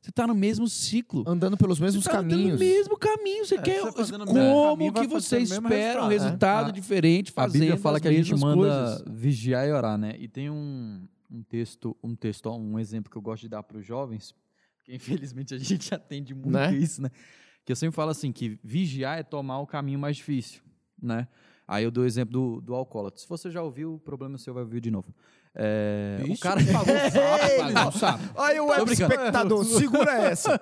[0.01, 1.23] Você está no mesmo ciclo.
[1.27, 2.53] Andando pelos mesmos Você tá andando caminhos.
[2.59, 3.45] no mesmo caminho.
[3.45, 3.81] Você É, quer.
[3.91, 5.61] você mesmo como que você espera
[6.03, 6.71] um resultado, resultado né?
[6.71, 9.03] diferente A fazendo Bíblia fala as que a gente manda coisas?
[9.07, 10.15] vigiar e orar, né?
[10.17, 13.77] E tem um, um texto, um texto, um exemplo que eu gosto de dar para
[13.77, 14.33] os jovens,
[14.77, 16.73] porque infelizmente a gente atende muito Né?
[16.75, 17.09] isso, né?
[17.63, 20.63] Que eu sempre falo assim, que vigiar é tomar o caminho mais difícil,
[20.99, 21.27] né?
[21.71, 23.19] Aí eu dou o exemplo do, do alcoólatra.
[23.21, 25.13] Se você já ouviu, o problema seu vai ouvir de novo.
[25.55, 28.41] É, o cara pagou o sapo, pagou o sapo.
[28.41, 29.13] Aí o Tô web brincando.
[29.13, 30.59] espectador, segura essa.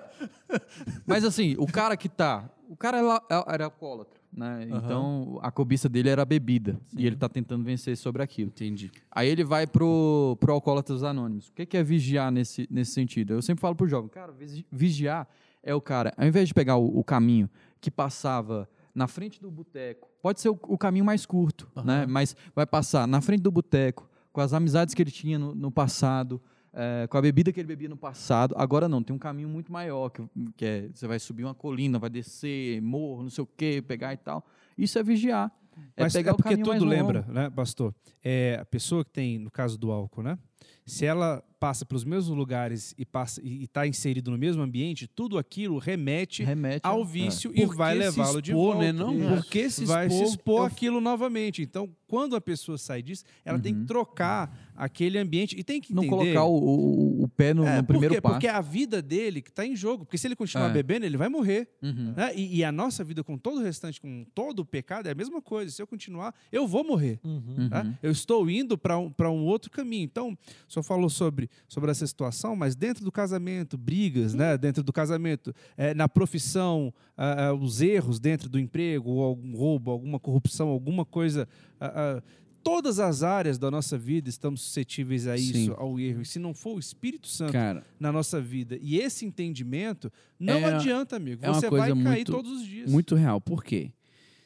[1.06, 2.48] Mas assim, o cara que tá.
[2.68, 4.68] O cara era, era alcoólatra, né?
[4.70, 6.78] Então a cobiça dele era a bebida.
[6.96, 8.50] E ele tá tentando vencer sobre aquilo.
[8.50, 8.92] Entendi.
[9.10, 11.48] Aí ele vai pro, pro Alcoólatras Anônimos.
[11.48, 13.32] O que que é vigiar nesse, nesse sentido?
[13.34, 15.28] Eu sempre falo pro jovem, cara, vigi- vigiar
[15.62, 19.50] é o cara, ao invés de pegar o, o caminho que passava na frente do
[19.50, 22.06] boteco, pode ser o, o caminho mais curto, né?
[22.06, 25.70] Mas vai passar na frente do boteco, com as amizades que ele tinha no, no
[25.70, 26.40] passado,
[26.72, 28.54] é, com a bebida que ele bebia no passado.
[28.56, 30.22] Agora não, tem um caminho muito maior, que,
[30.56, 34.12] que é, você vai subir uma colina, vai descer, morro, não sei o quê, pegar
[34.12, 34.44] e tal.
[34.76, 35.52] Isso é vigiar.
[35.96, 37.94] É Mas pegar é porque tudo lembra, né, pastor?
[38.22, 40.38] É, a pessoa que tem, no caso do álcool, né?
[40.86, 45.36] Se ela passa pelos mesmos lugares e passa e está inserido no mesmo ambiente, tudo
[45.36, 48.80] aquilo remete Remete ao vício e Porque vai levá-lo de expor, volta.
[48.80, 49.14] né, não?
[49.14, 49.28] Isso.
[49.36, 51.60] Porque se vai se expor, expor eu- aquilo novamente.
[51.62, 53.86] Então, quando a pessoa sai disso, ela tem que Uhum.
[53.86, 56.32] trocar aquele ambiente e tem que Não entender...
[56.32, 58.20] colocar o, o- o pé no, É, no por primeiro quê?
[58.22, 58.34] passo.
[58.36, 60.06] Porque é a vida dele que está em jogo.
[60.06, 60.72] Porque se ele continuar É.
[60.72, 61.68] bebendo, ele vai morrer.
[61.82, 62.14] Uhum.
[62.16, 62.32] né?
[62.34, 65.14] E, e a nossa vida com todo o restante, com todo o pecado, é a
[65.14, 65.70] mesma coisa.
[65.70, 67.20] Se eu continuar, eu vou morrer.
[67.22, 67.42] Uhum.
[67.58, 67.94] Uhum.
[68.02, 70.04] Eu estou indo para um, pra um outro caminho.
[70.04, 70.36] Então,
[70.68, 74.56] o senhor falou sobre, sobre essa situação, mas dentro do casamento, brigas, né?
[74.58, 79.90] dentro do casamento, é, na profissão, ah, os erros dentro do emprego, ou algum roubo,
[79.90, 81.48] alguma corrupção, alguma coisa.
[81.80, 82.22] ah, ah,
[82.62, 85.74] todas as áreas da nossa vida estamos suscetíveis a isso, Sim.
[85.78, 86.20] ao erro.
[86.20, 90.58] E se não for o Espírito Santo Cara, na nossa vida e esse entendimento, não
[90.58, 91.42] É- adianta, amigo.
[91.42, 92.90] é Você vai cair muito- todos os dias.
[92.92, 93.40] muito real.
[93.40, 93.90] Por quê?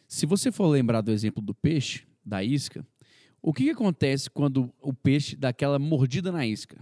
[0.07, 2.87] Se você for lembrar do exemplo do peixe, da isca,
[3.47, 6.79] o que, que acontece quando o peixe dá aquela mordida na isca?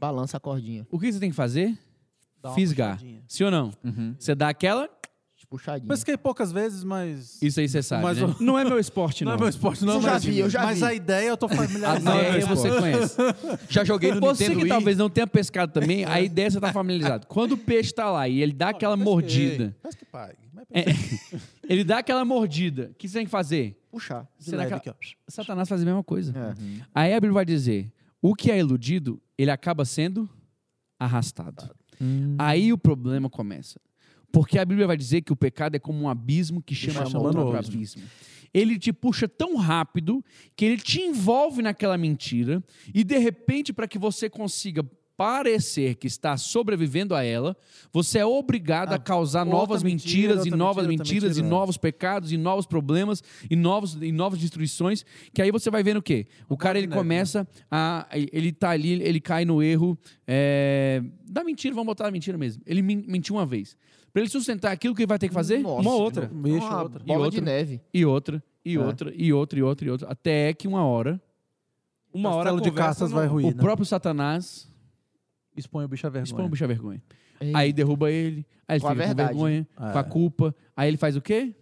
[0.00, 0.86] Balança a cordinha.
[0.90, 1.76] O que você tem que fazer?
[2.40, 2.92] Dá uma Fisgar.
[2.94, 3.22] puxadinha.
[3.26, 3.72] Sim ou não?
[3.82, 4.14] Uhum.
[4.18, 4.88] Você dá aquela.
[5.50, 5.86] Puxadinha.
[5.86, 7.42] Pesquei poucas vezes, mas.
[7.42, 8.02] Isso aí você sabe.
[8.02, 8.34] Mas né?
[8.40, 9.36] Não é meu esporte, Não não.
[9.36, 9.96] é meu esporte, não.
[9.96, 10.84] Eu já mas, vi, eu já mas vi.
[10.84, 12.18] a ideia eu tô A familiarizado.
[12.18, 13.16] ideia com o você conhece.
[13.68, 14.72] Já joguei no Você Nintendo que Wii.
[14.72, 17.26] talvez não tenha pescado também, a ideia você tá familiarizado.
[17.26, 20.38] Quando o peixe está lá e ele dá aquela mordida, Pesque pague.
[20.70, 20.84] É,
[21.68, 23.76] ele dá aquela mordida, o que você tem que fazer?
[23.92, 24.26] Puxar.
[24.38, 24.94] Será que ó.
[25.28, 26.32] Satanás faz a mesma coisa.
[26.34, 26.84] É.
[26.94, 30.28] Aí a Bíblia vai dizer: o que é iludido, ele acaba sendo
[30.98, 31.70] arrastado.
[32.38, 33.78] Aí o problema começa.
[34.32, 37.22] Porque a Bíblia vai dizer que o pecado é como um abismo que chama, chama
[37.22, 37.54] outro.
[37.54, 38.02] abismo.
[38.52, 40.24] Ele te puxa tão rápido
[40.56, 44.82] que ele te envolve naquela mentira e de repente para que você consiga
[45.22, 47.56] parecer que está sobrevivendo a ela,
[47.92, 51.48] você é obrigado Ah, a causar novas mentira, mentiras e novas mentira, mentiras e mentira.
[51.56, 55.98] novos pecados e novos problemas e novos e novas destruições, que aí você vai vendo
[55.98, 56.26] o quê?
[56.48, 61.02] O cara ele de neve, começa a ele tá ali, ele cai no erro é,
[61.28, 62.62] da mentira, vamos botar a mentira mesmo.
[62.66, 63.76] Ele men- mentiu uma vez.
[64.12, 67.02] Para ele sustentar aquilo que ele vai ter que fazer, Nossa, uma outra, uma outra.
[67.04, 67.40] Bola E de outra.
[67.40, 67.80] neve.
[67.94, 68.78] e outra, e É.
[68.80, 71.20] outra, e outra, e outra, e outra, até que uma hora
[72.12, 73.46] Uma hora a Castelo de conversa cartas vai ruir.
[73.46, 73.54] o né?
[73.62, 74.68] próprio Satanás
[75.56, 76.24] Expõe o bicho à vergonha.
[76.24, 77.02] expõe o bicho à vergonha.
[77.40, 79.92] Ei, Aí derruba ele, aí ele Com fica com vergonha, É.
[79.92, 80.54] com a culpa.
[80.76, 81.54] Aí ele faz o quê?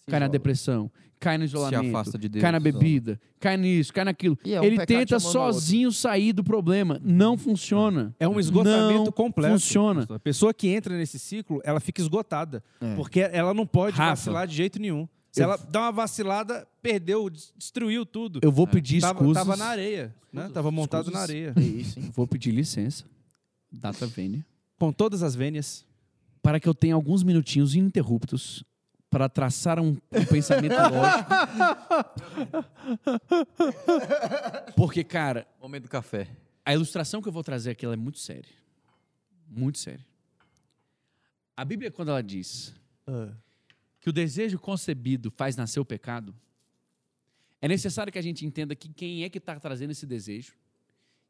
[0.00, 0.32] se Cai na joga.
[0.32, 4.38] depressão, cai no isolamento, afasta de Deus, cai na bebida, cai nisso, cai naquilo.
[4.44, 7.00] É um ele tenta sozinho sair do problema.
[7.02, 8.14] Não funciona.
[8.20, 9.54] É um esgotamento Não completo.
[9.54, 10.06] funciona.
[10.10, 12.62] A pessoa que entra nesse ciclo, ela fica esgotada.
[12.82, 12.94] É.
[12.96, 15.08] Porque ela não pode Rafa, vacilar de jeito nenhum.
[15.32, 18.40] Se eu- ela dá uma vacilada, perdeu, des- destruiu tudo.
[18.42, 19.42] Eu vou pedir tava, excusas.
[19.42, 20.50] tava na areia, né?
[20.52, 21.54] Tava montado na areia.
[21.56, 22.10] É isso, hein?
[22.14, 23.04] Vou pedir licença,
[23.74, 24.44] data vênia,
[24.78, 25.84] Com todas as vênias.
[26.42, 28.62] para que eu tenha alguns minutinhos ininterruptos
[29.10, 31.30] para traçar um, um pensamento lógico.
[34.76, 36.28] Porque, cara, Momento do café.
[36.64, 38.50] a ilustração que eu vou trazer aqui ela é muito séria.
[39.48, 40.04] Muito séria.
[41.56, 42.74] A Bíblia, quando ela diz
[43.06, 43.32] É.
[44.00, 46.34] que o desejo concebido faz nascer o pecado,
[47.60, 50.52] é necessário que a gente entenda que quem é que está trazendo esse desejo,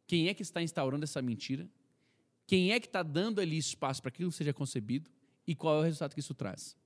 [0.06, 1.68] quem é que está instaurando essa mentira,
[2.46, 5.10] quem é que está dando ali espaço para que aquilo seja concebido
[5.46, 6.76] e qual é o resultado que isso traz.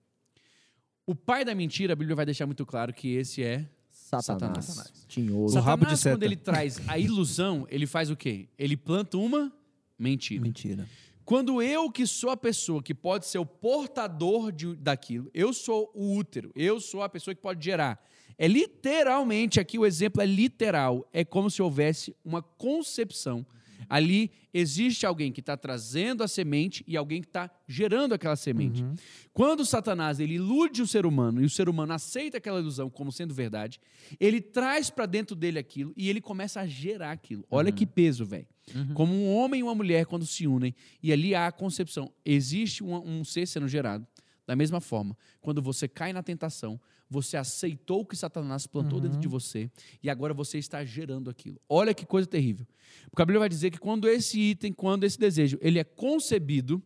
[1.06, 4.64] O pai da mentira, a Bíblia vai deixar muito claro que esse é Satanás.
[4.64, 5.04] Satanás.
[5.08, 5.56] Tinhoso.
[5.58, 6.14] O rabo de Satanás, seta.
[6.16, 8.48] quando ele traz a ilusão, ele faz o quê?
[8.58, 9.52] Ele planta uma
[9.98, 10.42] mentira.
[10.42, 10.88] Mentira.
[11.24, 15.90] Quando eu, que sou a pessoa que pode ser o portador de- daquilo, eu sou
[15.94, 18.02] o útero, eu sou a pessoa que pode gerar.
[18.38, 23.44] É literalmente, aqui o exemplo é literal, é como se houvesse uma concepção.
[23.88, 28.84] Ali existe alguém que está trazendo a semente e alguém que está gerando aquela semente.
[29.32, 33.12] Quando Satanás ele ilude o ser humano e o ser humano aceita aquela ilusão como
[33.12, 33.80] sendo verdade,
[34.18, 37.44] ele traz para dentro dele aquilo e ele começa a gerar aquilo.
[37.50, 38.46] Olha que peso, velho.
[38.94, 42.12] Como um homem e uma mulher quando se unem e ali há a concepção.
[42.24, 44.06] Existe um, um ser sendo gerado.
[44.46, 49.18] Da mesma forma, quando você cai na tentação, você aceitou o que Satanás plantou dentro
[49.18, 49.70] de você
[50.02, 51.60] e agora você está gerando aquilo.
[51.68, 52.66] Olha que coisa terrível.
[53.10, 56.82] Porque a Bíblia vai dizer que quando esse item, quando esse desejo, ele é concebido,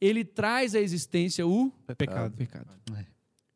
[0.00, 2.36] ele traz à existência o Pecado.
[2.36, 2.66] pecado.
[2.96, 3.04] É.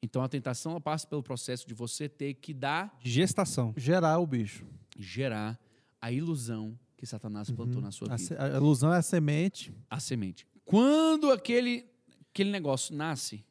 [0.03, 3.73] Então a tentação passa pelo processo de você ter que dar, Gestação.
[3.77, 4.67] Gerar o bicho.
[4.99, 5.59] gerar
[6.01, 9.73] a ilusão que Satanás plantou na sua A, vida, se- a ilusão é a semente.
[9.91, 10.47] a semente.
[10.65, 11.87] Quando aquele,
[12.31, 13.43] aquele negócio nasce,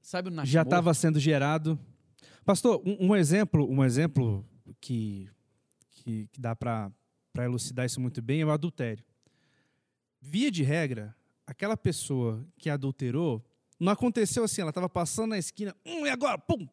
[0.00, 1.78] sabe o nasce Já estava sendo gerado.
[2.44, 4.44] Pastor, um, um exemplo, um exemplo
[4.80, 5.28] que,
[5.90, 6.90] que, que dá para
[7.36, 9.04] elucidar isso muito bem é o adultério.
[10.20, 11.14] via de regra,
[11.46, 13.44] aquela pessoa que adulterou,
[13.78, 16.38] não aconteceu assim, ela estava passando na esquina, hum, e agora?
[16.38, 16.66] Pum!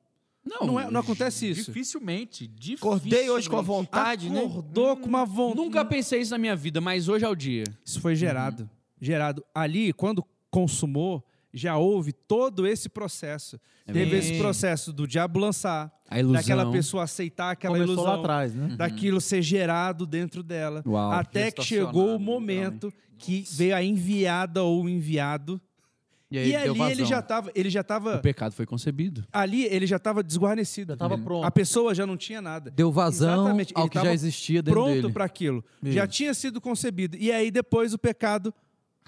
[0.46, 1.66] Não, Não é- não acontece isso.
[1.66, 2.48] Dificilmente.
[2.48, 2.80] dificilmente.
[2.80, 4.40] Acordei hoje com a vontade, né?
[4.44, 5.60] Acordou com uma vontade.
[5.62, 7.66] Nunca pensei isso na minha vida, mas hoje é o dia.
[7.86, 8.68] Isso foi gerado.
[9.02, 9.44] Gerado.
[9.54, 11.24] Ali, quando consumou,
[11.54, 13.60] já houve todo esse processo.
[13.86, 16.40] Teve esse processo do diabo lançar, A ilusão.
[16.40, 18.76] daquela pessoa aceitar aquela Começou ilusão, lá atrás, né?
[18.78, 20.84] daquilo ser gerado dentro dela.
[20.86, 21.12] Uau.
[21.12, 25.60] até que chegou o momento que veio a enviada ou o enviado.
[26.32, 29.26] E E, aí deu ali ele já estava, ele já O tava, pecado foi concebido.
[29.34, 30.94] ali ele já estava desguarnecido.
[30.94, 31.44] Já tava pronto.
[31.44, 32.70] A pessoa já não tinha nada.
[32.70, 35.12] Deu vazão Exatamente, ao ele que já existia dentro Pronto dele.
[35.14, 35.66] para aquilo.
[35.84, 37.18] Já tinha sido concebido.
[37.18, 38.54] E aí depois o pecado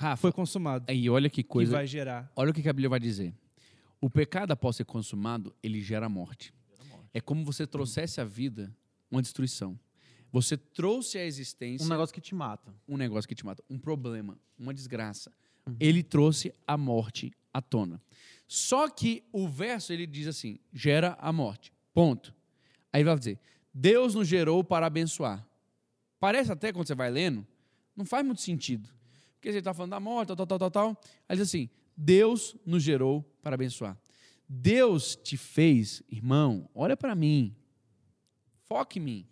[0.02, 0.86] Rafa, foi consumado.
[0.88, 1.72] aí olha que que coisa.
[1.72, 2.32] vai gerar.
[2.36, 3.34] Olha o que a Bíblia vai dizer.
[4.00, 6.54] O pecado, após ser consumado, ele gera morte.
[7.14, 8.74] É como você trouxesse à vida
[9.12, 9.80] uma destruição.
[10.32, 12.74] Você trouxe à existência Um negócio que te mata.
[12.88, 15.32] um negócio que te mata, um problema, uma desgraça.
[15.80, 18.02] Ele trouxe a morte à tona.
[18.48, 21.72] Só que o verso ele diz assim: gera a morte.
[21.94, 22.34] Ponto.
[22.92, 23.40] Aí ele vai dizer:
[23.74, 25.46] Deus nos gerou para abençoar.
[26.20, 27.46] Parece até quando você vai lendo,
[27.96, 28.90] não faz muito sentido.
[29.42, 31.02] Porque ele está falando da morte, tal, tal, tal, tal, tal.
[31.28, 33.98] Aí diz assim: Deus nos gerou para abençoar.
[34.48, 37.56] Deus te fez, irmão, olha para mim.
[38.68, 39.28] Foque em mim.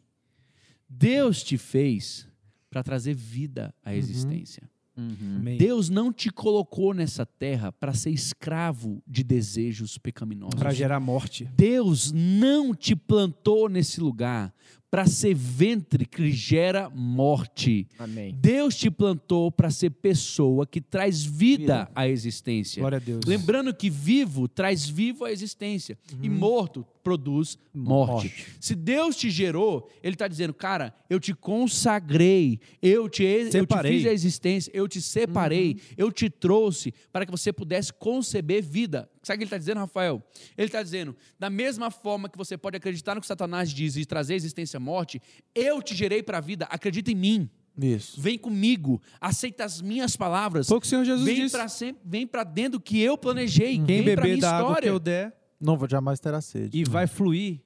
[0.90, 2.28] Deus te fez
[2.72, 4.68] para trazer vida à existência.
[4.98, 5.38] Uhum.
[5.38, 5.58] Amém.
[5.58, 10.60] Deus não te colocou nessa terra para ser escravo de desejos pecaminosos.
[10.60, 11.46] Para gerar morte.
[11.56, 14.54] Deus não te plantou nesse lugar
[14.90, 17.88] para ser ventre que gera morte.
[17.98, 18.36] Amém.
[18.40, 22.80] Deus te plantou para ser pessoa que traz vida à existência.
[22.80, 23.22] Glória a Deus.
[23.26, 28.46] Lembrando que vivo traz vivo à existência e morto produz morte.
[28.60, 33.82] Se Deus te gerou, Ele está dizendo, cara, eu te consagrei, eu te, eu te
[33.84, 39.10] fiz a existência, eu te separei, eu te trouxe para que você pudesse conceber vida.
[39.30, 40.24] Sabe o que Ele está dizendo, Rafael?
[40.58, 44.04] Ele está dizendo, da mesma forma que você pode acreditar no que Satanás diz e
[44.04, 45.22] trazer à existência a morte,
[45.54, 47.50] eu te gerei para a vida, acredita em mim.
[47.80, 48.20] Isso.
[48.20, 50.68] Vem comigo, aceita as minhas palavras.
[50.68, 51.56] Foi o que o Senhor Jesus vem disse.
[51.56, 53.76] para sempre, vem para dentro do que eu planejei.
[53.78, 54.90] Quem vem pra beber minha da água que história.
[54.90, 56.76] eu der Não vai- jamais terá sede.
[56.76, 57.62] e vai fluir.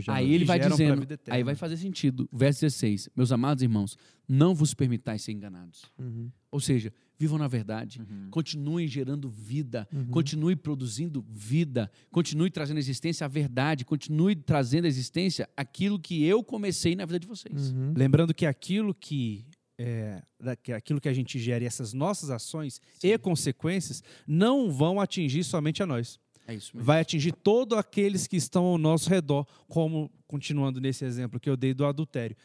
[0.00, 2.28] Já Aí ele vai dizendo, aí vai fazer sentido.
[2.32, 3.08] Verso 16.
[3.16, 3.96] Meus amados irmãos,
[4.28, 5.82] não vos permitais ser enganados.
[5.98, 6.30] Uhum.
[6.52, 13.24] Ou seja, vivam na verdade, continuem gerando vida, continue produzindo vida, continue trazendo à existência
[13.24, 17.72] a verdade, continue trazendo à existência aquilo que eu comecei na vida de vocês.
[17.72, 17.92] Uhum.
[17.96, 19.44] Lembrando que aquilo que
[19.78, 20.22] é,
[20.76, 25.82] aquilo que a gente gera e essas nossas ações e consequências não vão atingir somente
[25.82, 26.20] a nós.
[26.56, 26.58] É.
[26.74, 31.56] Vai atingir todos aqueles que estão ao nosso redor, como continuando nesse exemplo que eu
[31.56, 32.36] dei do adultério.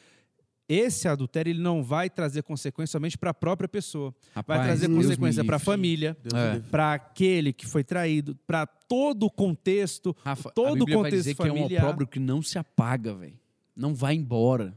[0.68, 4.10] Esse adultério ele não vai trazer consequência somente para a própria pessoa.
[4.34, 6.60] Vai Rapaz, trazer Deus consequência para a família, É.
[6.72, 10.16] para aquele que foi traído, para todo o contexto.
[10.26, 11.84] Rafa, todo o Bíblia vai contexto dizer que é um familiar.
[11.84, 13.38] opróbrio que não se apaga, velho.
[13.76, 14.76] Não vai embora.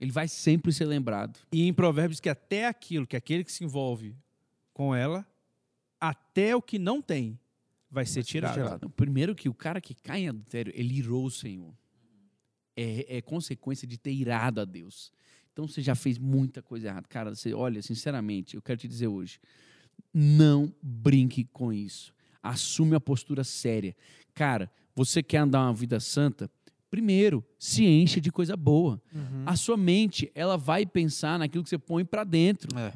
[0.00, 1.40] Ele vai sempre ser lembrado.
[1.50, 4.14] E em Provérbios que até aquilo, que aquele que se envolve
[4.72, 5.26] com ela,
[6.00, 7.36] até o que não tem,
[7.94, 8.82] vai ser tirado.
[8.82, 11.72] Não, Primeiro que o cara que cai em adultério, ele irou o Senhor.
[12.76, 15.12] É, é consequência de ter irado a Deus.
[15.52, 17.06] Então você já fez muita coisa errada.
[17.08, 19.38] Cara, você, olha, sinceramente, eu quero te dizer hoje,
[20.12, 22.12] não brinque com isso.
[22.42, 23.96] Assume a postura séria.
[24.34, 26.50] Cara, você quer andar uma vida santa?
[26.90, 29.00] Primeiro, se enche de coisa boa.
[29.46, 32.76] A sua mente, ela vai pensar naquilo que você põe pra dentro.
[32.76, 32.92] É.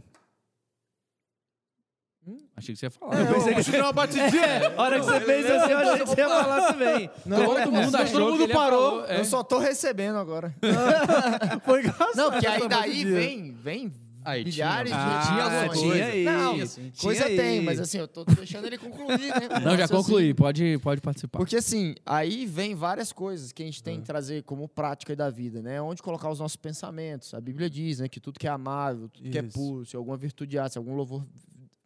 [2.57, 3.21] Achei que você ia falar.
[3.21, 4.69] Eu pensei que você deu uma batidinha.
[4.77, 7.11] A hora que você fez assim, eu achei que você ia falar também.
[7.25, 9.01] Todo mundo achou todo que mundo ele ia parou.
[9.03, 9.21] falar, é.
[9.21, 10.55] Eu só tô recebendo agora.
[11.65, 12.17] Foi engraçado.
[12.17, 13.93] Não, porque aí daí vem, vem
[14.25, 16.05] Aí milhares tinha- de Ah, tinha tinha coisa.
[16.05, 17.37] aí, Não, tinha coisa aí.
[17.37, 19.49] tem, mas assim, eu tô deixando ele concluir, né?
[19.65, 20.35] Não, já concluí.
[20.35, 21.39] Pode, pode participar.
[21.39, 25.31] Porque assim, aí vem várias coisas que a gente tem que trazer como prática da
[25.31, 25.81] vida, né?
[25.81, 27.33] Onde colocar os nossos pensamentos.
[27.33, 30.17] A Bíblia diz, né, que tudo que é amável, tudo que é puro, se alguma
[30.17, 31.25] virtude há, se algum louvor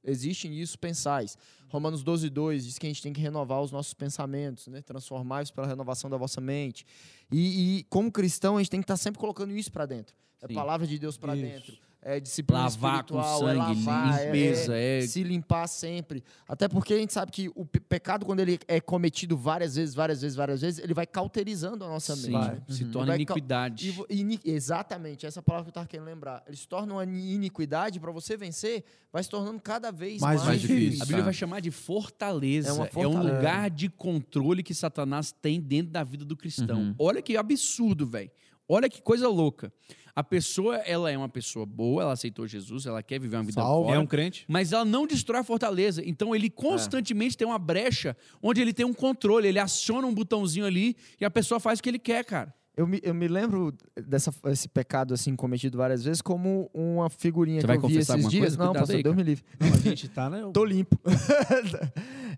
[0.05, 1.37] existe nisso, pensais.
[1.69, 4.83] Romanos 12, 2 diz que a gente tem que renovar os nossos pensamentos, né?
[4.83, 6.85] Transformar-os pela renovação da vossa mente.
[7.31, 10.15] E, e como cristão, a gente tem que estar sempre colocando isso para dentro.
[10.41, 10.55] É Sim.
[10.55, 11.77] palavra de Deus para dentro.
[12.05, 16.25] É disciplina Lavar com espiritual, é sangue, lavar, é- limpeza, é, é- se limpar sempre.
[16.49, 19.95] Até porque a gente sabe que o pe- pecado, quando ele é cometido várias vezes,
[19.95, 22.49] várias vezes, várias vezes, ele vai cauterizando a nossa Sim, mente.
[22.51, 22.63] né?
[22.69, 22.91] se Uhum.
[22.91, 24.05] torna iniquidade.
[24.11, 26.43] E ini- exatamente, essa palavra que eu estava querendo lembrar.
[26.49, 28.83] Ele se torna uma ni- iniquidade, para você vencer,
[29.13, 31.03] vai se tornando cada vez Mais mais, difícil.
[31.03, 32.69] A Bíblia vai chamar de fortaleza.
[32.69, 33.37] É uma É, um fortaleza.
[33.37, 36.79] lugar de controle que Satanás tem dentro da vida do cristão.
[36.81, 36.95] Uhum.
[36.99, 38.31] Olha que absurdo, velho.
[38.75, 39.73] Olha que coisa louca.
[40.15, 43.63] A pessoa, ela é uma pessoa boa, ela aceitou Jesus, ela quer viver uma vida
[43.63, 44.45] fora, É um crente?
[44.49, 46.03] mas ela não destrói a fortaleza.
[46.05, 50.67] Então ele constantemente tem uma brecha onde ele tem um controle, ele aciona um botãozinho
[50.67, 52.55] ali e a pessoa faz o que ele quer, cara.
[52.75, 57.61] Eu me, eu me lembro dessa, esse pecado assim cometido várias vezes como uma figurinha
[57.61, 58.43] Você que vai eu vi confessar esses dias.
[58.43, 58.57] coisa?
[58.57, 59.45] Não, Cuidado pastor, aí, Deus me livre.
[59.61, 60.41] Não, a gente tá, né?
[60.53, 60.99] Tô limpo.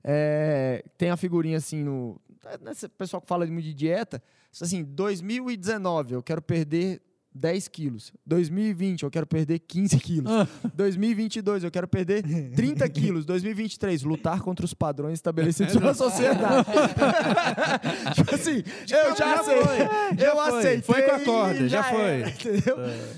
[0.07, 2.21] É, tem a figurinha assim no.
[2.61, 4.23] Nesse pessoal que fala muito de dieta.
[4.61, 7.03] Assim, 2019, eu quero perder
[7.35, 8.13] 10 quilos.
[8.25, 10.31] 2020, eu quero perder 15 quilos.
[10.73, 12.23] 2022, eu quero perder
[12.55, 13.27] 30 quilos.
[13.27, 16.65] 2023, lutar contra os padrões estabelecidos pela sociedade.
[18.15, 19.63] tipo assim, eu já, já sei.
[19.63, 19.77] foi,
[20.17, 20.59] já eu foi.
[20.59, 20.83] aceitei.
[20.83, 22.01] Foi com a corda, já foi.
[22.01, 22.77] era, entendeu?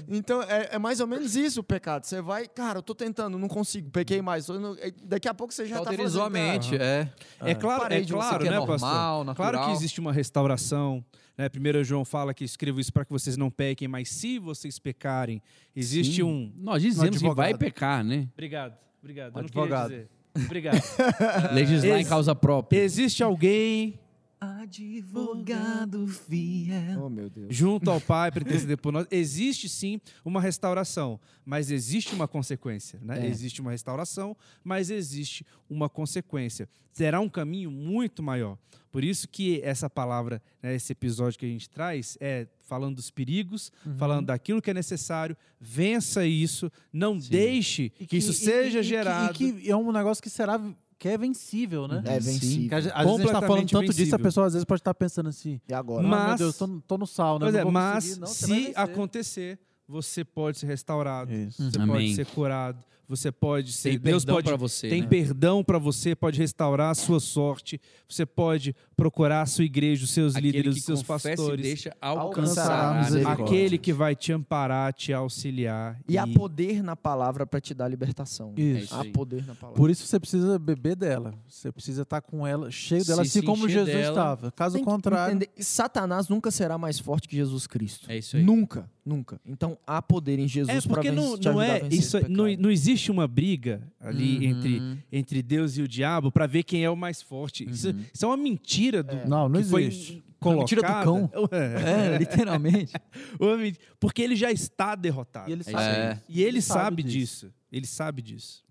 [0.08, 2.04] Então, é, é mais ou menos isso o pecado.
[2.04, 4.48] Você vai, cara, eu tô tentando, não consigo, pequei mais.
[4.48, 6.42] não- Daqui a pouco você já tá Cauterizou a fazendo...
[6.42, 7.12] mente, é.
[7.40, 9.24] É claro, é de claro, é né, normal, pastor?
[9.24, 9.52] natural.
[9.52, 11.04] Claro que existe uma restauração.
[11.36, 11.48] Né?
[11.48, 15.42] Primeiro João fala que escrevo isso para que vocês não pequem, mas se vocês pecarem,
[15.74, 16.22] existe Sim.
[16.22, 16.52] um.
[16.56, 17.36] Nós dizemos que advogado.
[17.36, 18.28] vai pecar, né?
[18.32, 19.28] Obrigado, obrigado.
[19.28, 20.08] Eu não Advogado.
[20.44, 20.82] Obrigado.
[21.54, 22.78] Legislar em causa própria.
[22.80, 23.98] existe alguém
[24.40, 27.04] Advogado fiel.
[27.04, 27.46] Oh, meu Deus.
[27.54, 29.06] junto ao Pai para interceder por nós.
[29.10, 32.98] Existe sim uma restauração, mas existe uma consequência.
[33.02, 33.26] Né?
[33.26, 33.30] É.
[33.30, 36.68] Existe uma restauração, mas existe uma consequência.
[36.92, 38.58] Será um caminho muito maior.
[38.90, 43.10] Por isso que essa palavra, né, esse episódio que a gente traz, é falando dos
[43.10, 48.84] perigos, falando daquilo que é necessário, vença isso, não deixe que, isso seja e- e-
[48.84, 49.32] gerado.
[49.32, 50.58] E que é um negócio que será
[50.98, 52.02] que é vencível, né?
[52.06, 52.68] É vencível.
[52.68, 54.18] Que a gente- às vezes a gente tá falando tanto disso, a vencível.
[54.20, 56.06] pessoa às vezes pode estar pensando assim, E agora?
[56.06, 57.44] "Ah, Mas- meu Deus, tô, no- tô no sal, né?
[57.46, 61.70] Pois Não é, mas conseguir." Não, se acontecer, você pode ser restaurado, Isso.
[61.70, 61.88] você Amém.
[61.94, 63.90] pode ser curado, você pode ser.
[63.90, 65.08] Tem Deus perdão pode você, tem né?
[65.08, 70.10] perdão para você, pode restaurar a sua sorte, você pode procurar a sua igreja, os
[70.10, 75.12] seus Aquele líderes, os seus e pastores, deixa alcançar aquele que vai te amparar, te
[75.12, 76.00] auxiliar.
[76.08, 78.52] E há poder na palavra para te dar libertação.
[78.56, 78.76] Isso.
[78.76, 79.76] É isso Há poder na palavra.
[79.76, 81.34] Por isso você precisa beber dela.
[81.48, 84.50] Você precisa estar com ela, cheio dela, Se assim se como Jesus dela, estava.
[84.52, 88.10] Caso contrário, entender, Satanás nunca será mais forte que Jesus Cristo.
[88.10, 88.42] É isso aí.
[88.42, 89.40] Nunca, nunca.
[89.44, 92.46] Então há poder em Jesus É para porque não, te não é vencer isso, não,
[92.58, 94.42] não existe uma briga ali Uhum.
[94.44, 97.68] entre, entre Deus e o diabo para ver quem é o mais forte.
[97.68, 100.24] Isso, isso é uma mentira do Não, não que foi existe.
[100.40, 100.60] colocada.
[100.60, 101.30] mentira do cão.
[101.52, 102.14] É.
[102.14, 102.92] É, literalmente.
[104.00, 105.48] Porque ele já está derrotado.
[105.50, 105.84] E ele É sabe.
[105.96, 106.20] É.
[106.28, 107.52] E ele, Ele sabe, sabe disso.
[107.72, 108.64] Ele sabe disso.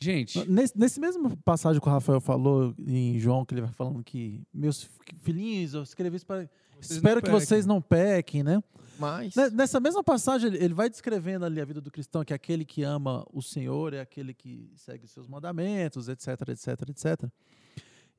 [0.00, 4.02] Gente, Nesse, nesse mesmo passagem que o Rafael falou em João, que ele vai falando
[4.04, 4.88] que meus
[5.22, 6.48] filhinhos, eu escrevi isso para.
[6.80, 8.62] Espero que vocês não pequem, né?
[8.96, 12.64] Mas Ne- Nessa mesma passagem, ele vai descrevendo ali a vida do cristão, que aquele
[12.64, 17.30] que ama o Senhor é aquele que segue os seus mandamentos, etc, etc, etc.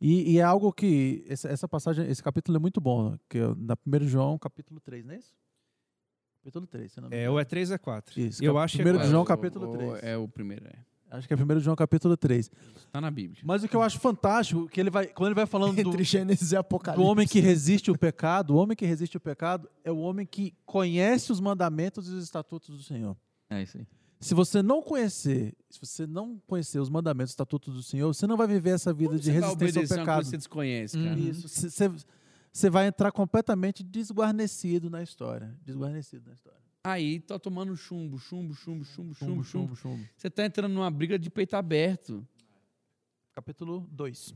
[0.02, 3.48] E, e é algo que, essa, essa passagem, esse capítulo é muito bom, que é
[3.58, 5.34] na 1 João, capítulo 3, não é isso?
[6.42, 7.34] Capítulo 3, se não me É, engano.
[7.34, 8.20] ou é 3 a 4.
[8.20, 9.12] Isso, Eu cap- acho que é primeiro de quatro.
[9.12, 10.04] João, o- capítulo o- 3.
[10.04, 10.76] É o primeiro, é.
[11.12, 12.52] Acho que é 1 João, capítulo 3.
[12.92, 13.42] Tá na Bíblia.
[13.44, 16.04] Mas o que eu acho fantástico, que ele vai, quando ele vai falando do, entre
[16.04, 17.04] Gênesis e do Apocalipse.
[17.06, 20.54] homem que resiste o pecado, o homem que resiste o pecado é o homem que
[20.66, 23.18] conhece os mandamentos e os estatutos do Senhor.
[23.50, 23.88] É isso aí.
[24.22, 28.28] Se você não conhecer, se você não conhecer os mandamentos e estatutos do Senhor, você
[28.28, 30.20] não vai viver essa vida Como de resistência ao pecado.
[30.24, 31.16] que você desconhece, cara?
[31.16, 31.30] Uhum.
[31.30, 31.48] Isso.
[31.48, 31.92] Você- Você,
[32.52, 35.56] você vai entrar completamente desguarnecido na história.
[35.66, 36.60] Desguarnecido na história.
[36.84, 39.76] Aí tá tomando chumbo, chumbo, chumbo, chumbo, chumbo, Chumbo, chumbo.
[39.76, 40.10] chumbo, chumbo.
[40.16, 42.26] Você tá entrando numa briga de peito aberto.
[43.34, 44.34] Capítulo 2.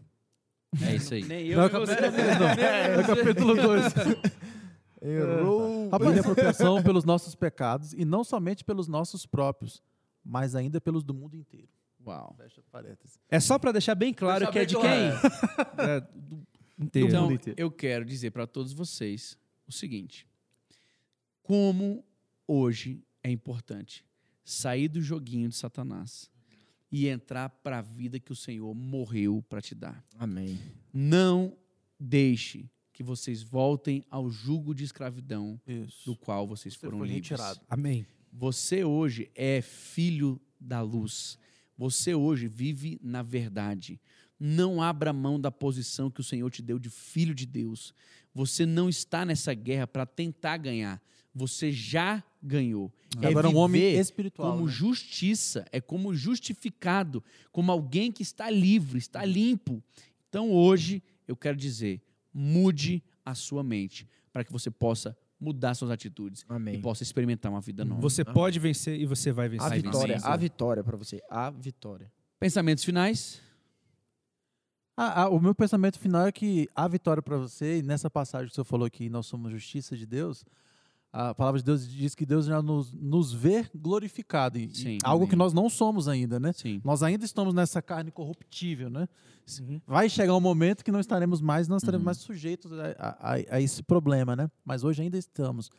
[0.82, 1.24] É isso aí.
[1.24, 2.48] Nem Não, é capítulo 2, não.
[2.50, 3.84] É capítulo 2.
[5.02, 5.90] Errou.
[5.90, 9.82] Rapaz, apropriação pelos nossos pecados e não somente pelos nossos próprios,
[10.24, 11.68] mas ainda pelos do mundo inteiro.
[12.06, 12.34] Uau.
[12.38, 13.18] Fecha parênteses.
[13.30, 15.86] É só para deixar bem claro Deixar que é de quem?
[15.86, 16.44] É, do
[16.78, 17.08] inteiro.
[17.08, 17.60] Então, mundo inteiro.
[17.60, 19.38] eu quero dizer para todos vocês
[19.68, 20.28] o seguinte:
[21.42, 22.04] como
[22.48, 24.06] hoje é importante
[24.44, 26.30] sair do joguinho de Satanás
[26.92, 30.04] e entrar para a vida que o Senhor morreu para te dar.
[30.20, 30.60] Amém.
[30.94, 31.56] Não
[32.00, 36.06] deixe que vocês voltem ao jugo de escravidão Isso.
[36.06, 37.30] do qual vocês Você foram foi livres.
[37.32, 37.62] retirado.
[37.68, 38.06] Amém.
[38.32, 41.38] Você hoje é filho da luz.
[41.78, 44.00] Você hoje vive na verdade.
[44.40, 47.94] Não abra mão da posição que o Senhor te deu de filho de Deus.
[48.34, 51.02] Você não está nessa guerra para tentar ganhar.
[51.34, 52.92] Você já ganhou.
[53.22, 54.52] É Agora é um homem espiritual.
[54.52, 54.72] como né?
[54.72, 59.82] justiça, é como justificado, como alguém que está livre, está limpo.
[60.30, 62.02] Então hoje eu quero dizer,
[62.34, 66.76] mude a sua mente para que você possa mudar suas atitudes Amém.
[66.76, 68.02] e possa experimentar uma vida nova.
[68.02, 69.72] Você pode vencer e você vai vencer.
[69.72, 71.22] A vitória, a vitória para você.
[71.30, 72.12] A vitória.
[72.40, 73.42] Pensamentos finais?
[74.96, 78.50] Ah, ah, o meu pensamento final é que a vitória para você, e nessa passagem
[78.50, 80.46] que você falou que nós somos justiça de Deus,
[81.16, 84.58] A palavra de Deus diz que Deus já nos, nos vê glorificado.
[84.58, 85.30] E, Sim, algo amém.
[85.30, 86.52] que nós não somos ainda, né?
[86.54, 86.82] Sim.
[86.84, 89.08] Nós ainda estamos nessa carne corruptível, né?
[89.86, 93.62] Vai chegar um momento que não estaremos mais, não estaremos mais sujeitos a, a- a-
[93.62, 94.50] esse problema, né?
[94.66, 95.70] Mas hoje ainda estamos.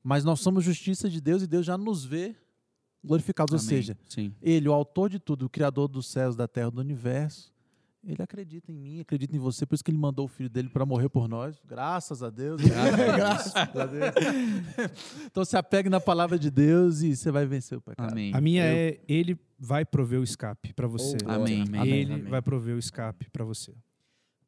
[0.00, 2.36] Mas nós somos justiça de Deus e Deus já nos vê
[3.04, 3.52] glorificados.
[3.54, 4.32] Ou seja, Sim.
[4.40, 7.52] Ele, o autor de tudo, o criador dos céus, da terra, do universo,
[8.04, 10.68] ele acredita em mim, acredita em você, por isso que ele mandou o filho dele
[10.68, 11.60] para morrer por nós.
[11.66, 12.60] Graças a Deus.
[12.62, 14.14] Graças a Deus.
[15.26, 18.10] então se apegue na palavra de Deus e você vai vencer o pecado.
[18.12, 18.32] Amém.
[18.34, 21.16] A minha Eu- é ele vai prover o escape para você.
[21.26, 21.62] Oh, Amém.
[21.66, 21.88] Amém.
[21.90, 22.26] Ele Amém.
[22.30, 23.74] vai prover o escape para você.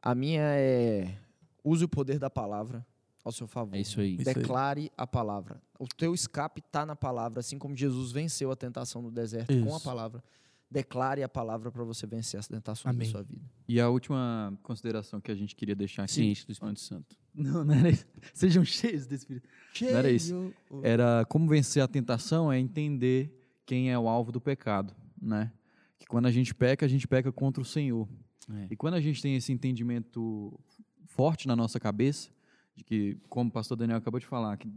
[0.02, 1.18] A minha é
[1.64, 2.86] use o poder da palavra
[3.24, 3.74] ao seu favor.
[3.76, 4.14] É isso aí.
[4.16, 4.34] Isso aí.
[4.34, 5.60] Declare a palavra.
[5.78, 9.72] O teu escape está na palavra, assim como Jesus venceu a tentação no deserto com
[9.74, 9.84] a Isso.
[9.84, 10.22] palavra.
[10.70, 13.06] Declare a palavra para você vencer as tentações Amém.
[13.06, 13.42] da sua vida.
[13.68, 16.12] E a última consideração que a gente queria deixar aqui.
[16.12, 17.16] Sim, enche do Espírito Santo.
[17.34, 18.06] Não, não era isso.
[18.32, 19.48] Sejam cheios do Espírito.
[19.80, 20.54] Não era isso.
[20.82, 25.52] Era como vencer a tentação é entender quem é o alvo do pecado, né?
[25.98, 28.08] Que quando a gente peca, a gente peca contra o Senhor.
[28.52, 28.68] É.
[28.70, 30.58] E quando a gente tem esse entendimento
[31.04, 32.30] forte na nossa cabeça,
[32.74, 34.68] de que, como o pastor Daniel acabou de falar, que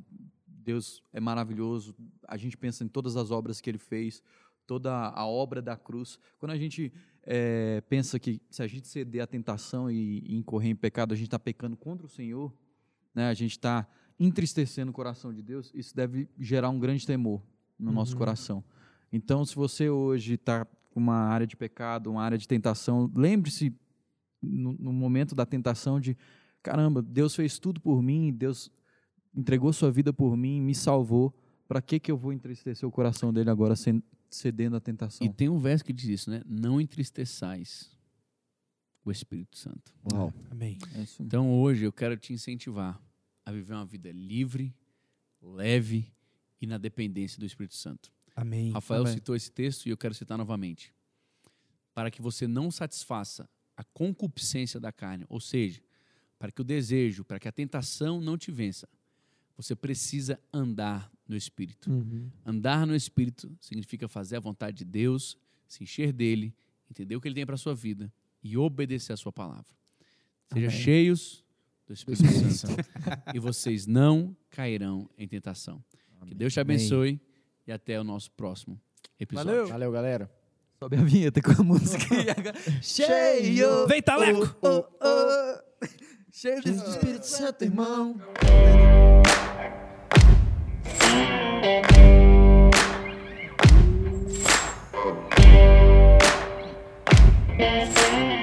[0.45, 1.95] Deus é maravilhoso,
[2.27, 4.21] a gente pensa em todas as obras que ele fez,
[4.65, 6.17] toda a obra da cruz.
[6.39, 6.91] Quando a gente
[7.23, 11.15] eh, pensa que se a gente ceder à tentação e, e incorrer em pecado, a
[11.15, 12.53] gente está pecando contra o Senhor,
[13.13, 13.27] né?
[13.29, 13.87] a gente está
[14.19, 17.41] entristecendo o coração de Deus, isso deve gerar um grande temor
[17.77, 18.63] no nosso coração.
[19.11, 23.75] Então, se você hoje está com uma área de pecado, uma área de tentação, lembre-se
[24.41, 26.15] no, no momento da tentação de
[26.61, 28.71] caramba, Deus fez tudo por mim, Deus
[29.35, 31.33] entregou sua vida por mim, me salvou.
[31.67, 34.03] Para que que eu vou entristecer o coração dele agora sem-
[34.35, 35.25] cedendo à tentação?
[35.25, 36.41] E tem um verso que diz isso, né?
[36.45, 37.91] Não entristeçais
[39.05, 39.93] o Espírito Santo.
[40.11, 40.33] Uau.
[40.49, 40.77] Amém.
[40.95, 41.05] É.
[41.19, 43.01] Então hoje eu quero te incentivar
[43.45, 44.73] a viver uma vida livre,
[45.41, 46.11] leve
[46.61, 48.11] e na dependência do Espírito Santo.
[48.35, 48.71] Amém.
[48.71, 49.13] Rafael Amém.
[49.13, 50.93] citou esse texto e eu quero citar novamente.
[51.93, 55.81] Para que você não satisfaça a concupiscência da carne, ou seja,
[56.39, 58.87] para que o desejo, para que a tentação não te vença,
[59.55, 61.91] você precisa andar no Espírito.
[61.91, 62.29] Uhum.
[62.45, 66.55] Andar no Espírito significa fazer a vontade de Deus, se encher dele,
[66.89, 68.11] entender o que ele tem para a sua vida
[68.41, 69.73] e obedecer a sua palavra.
[70.51, 70.81] Sejam Amém.
[70.81, 71.43] cheios
[71.87, 72.85] do Espírito Santo
[73.33, 75.83] e vocês não cairão em tentação.
[76.25, 77.19] Que Deus te abençoe
[77.67, 78.79] e até o nosso próximo
[79.19, 79.51] episódio.
[79.51, 79.67] Valeu.
[79.67, 80.31] Valeu, galera.
[80.79, 82.05] Sobe a vinheta com a música.
[82.81, 83.87] Cheio!
[83.87, 84.55] Vem, Taleco!
[84.61, 85.87] Oh, oh.
[86.31, 88.19] Cheio de Jesus do Espírito Santo, irmão.
[97.59, 98.42] Yes, sir.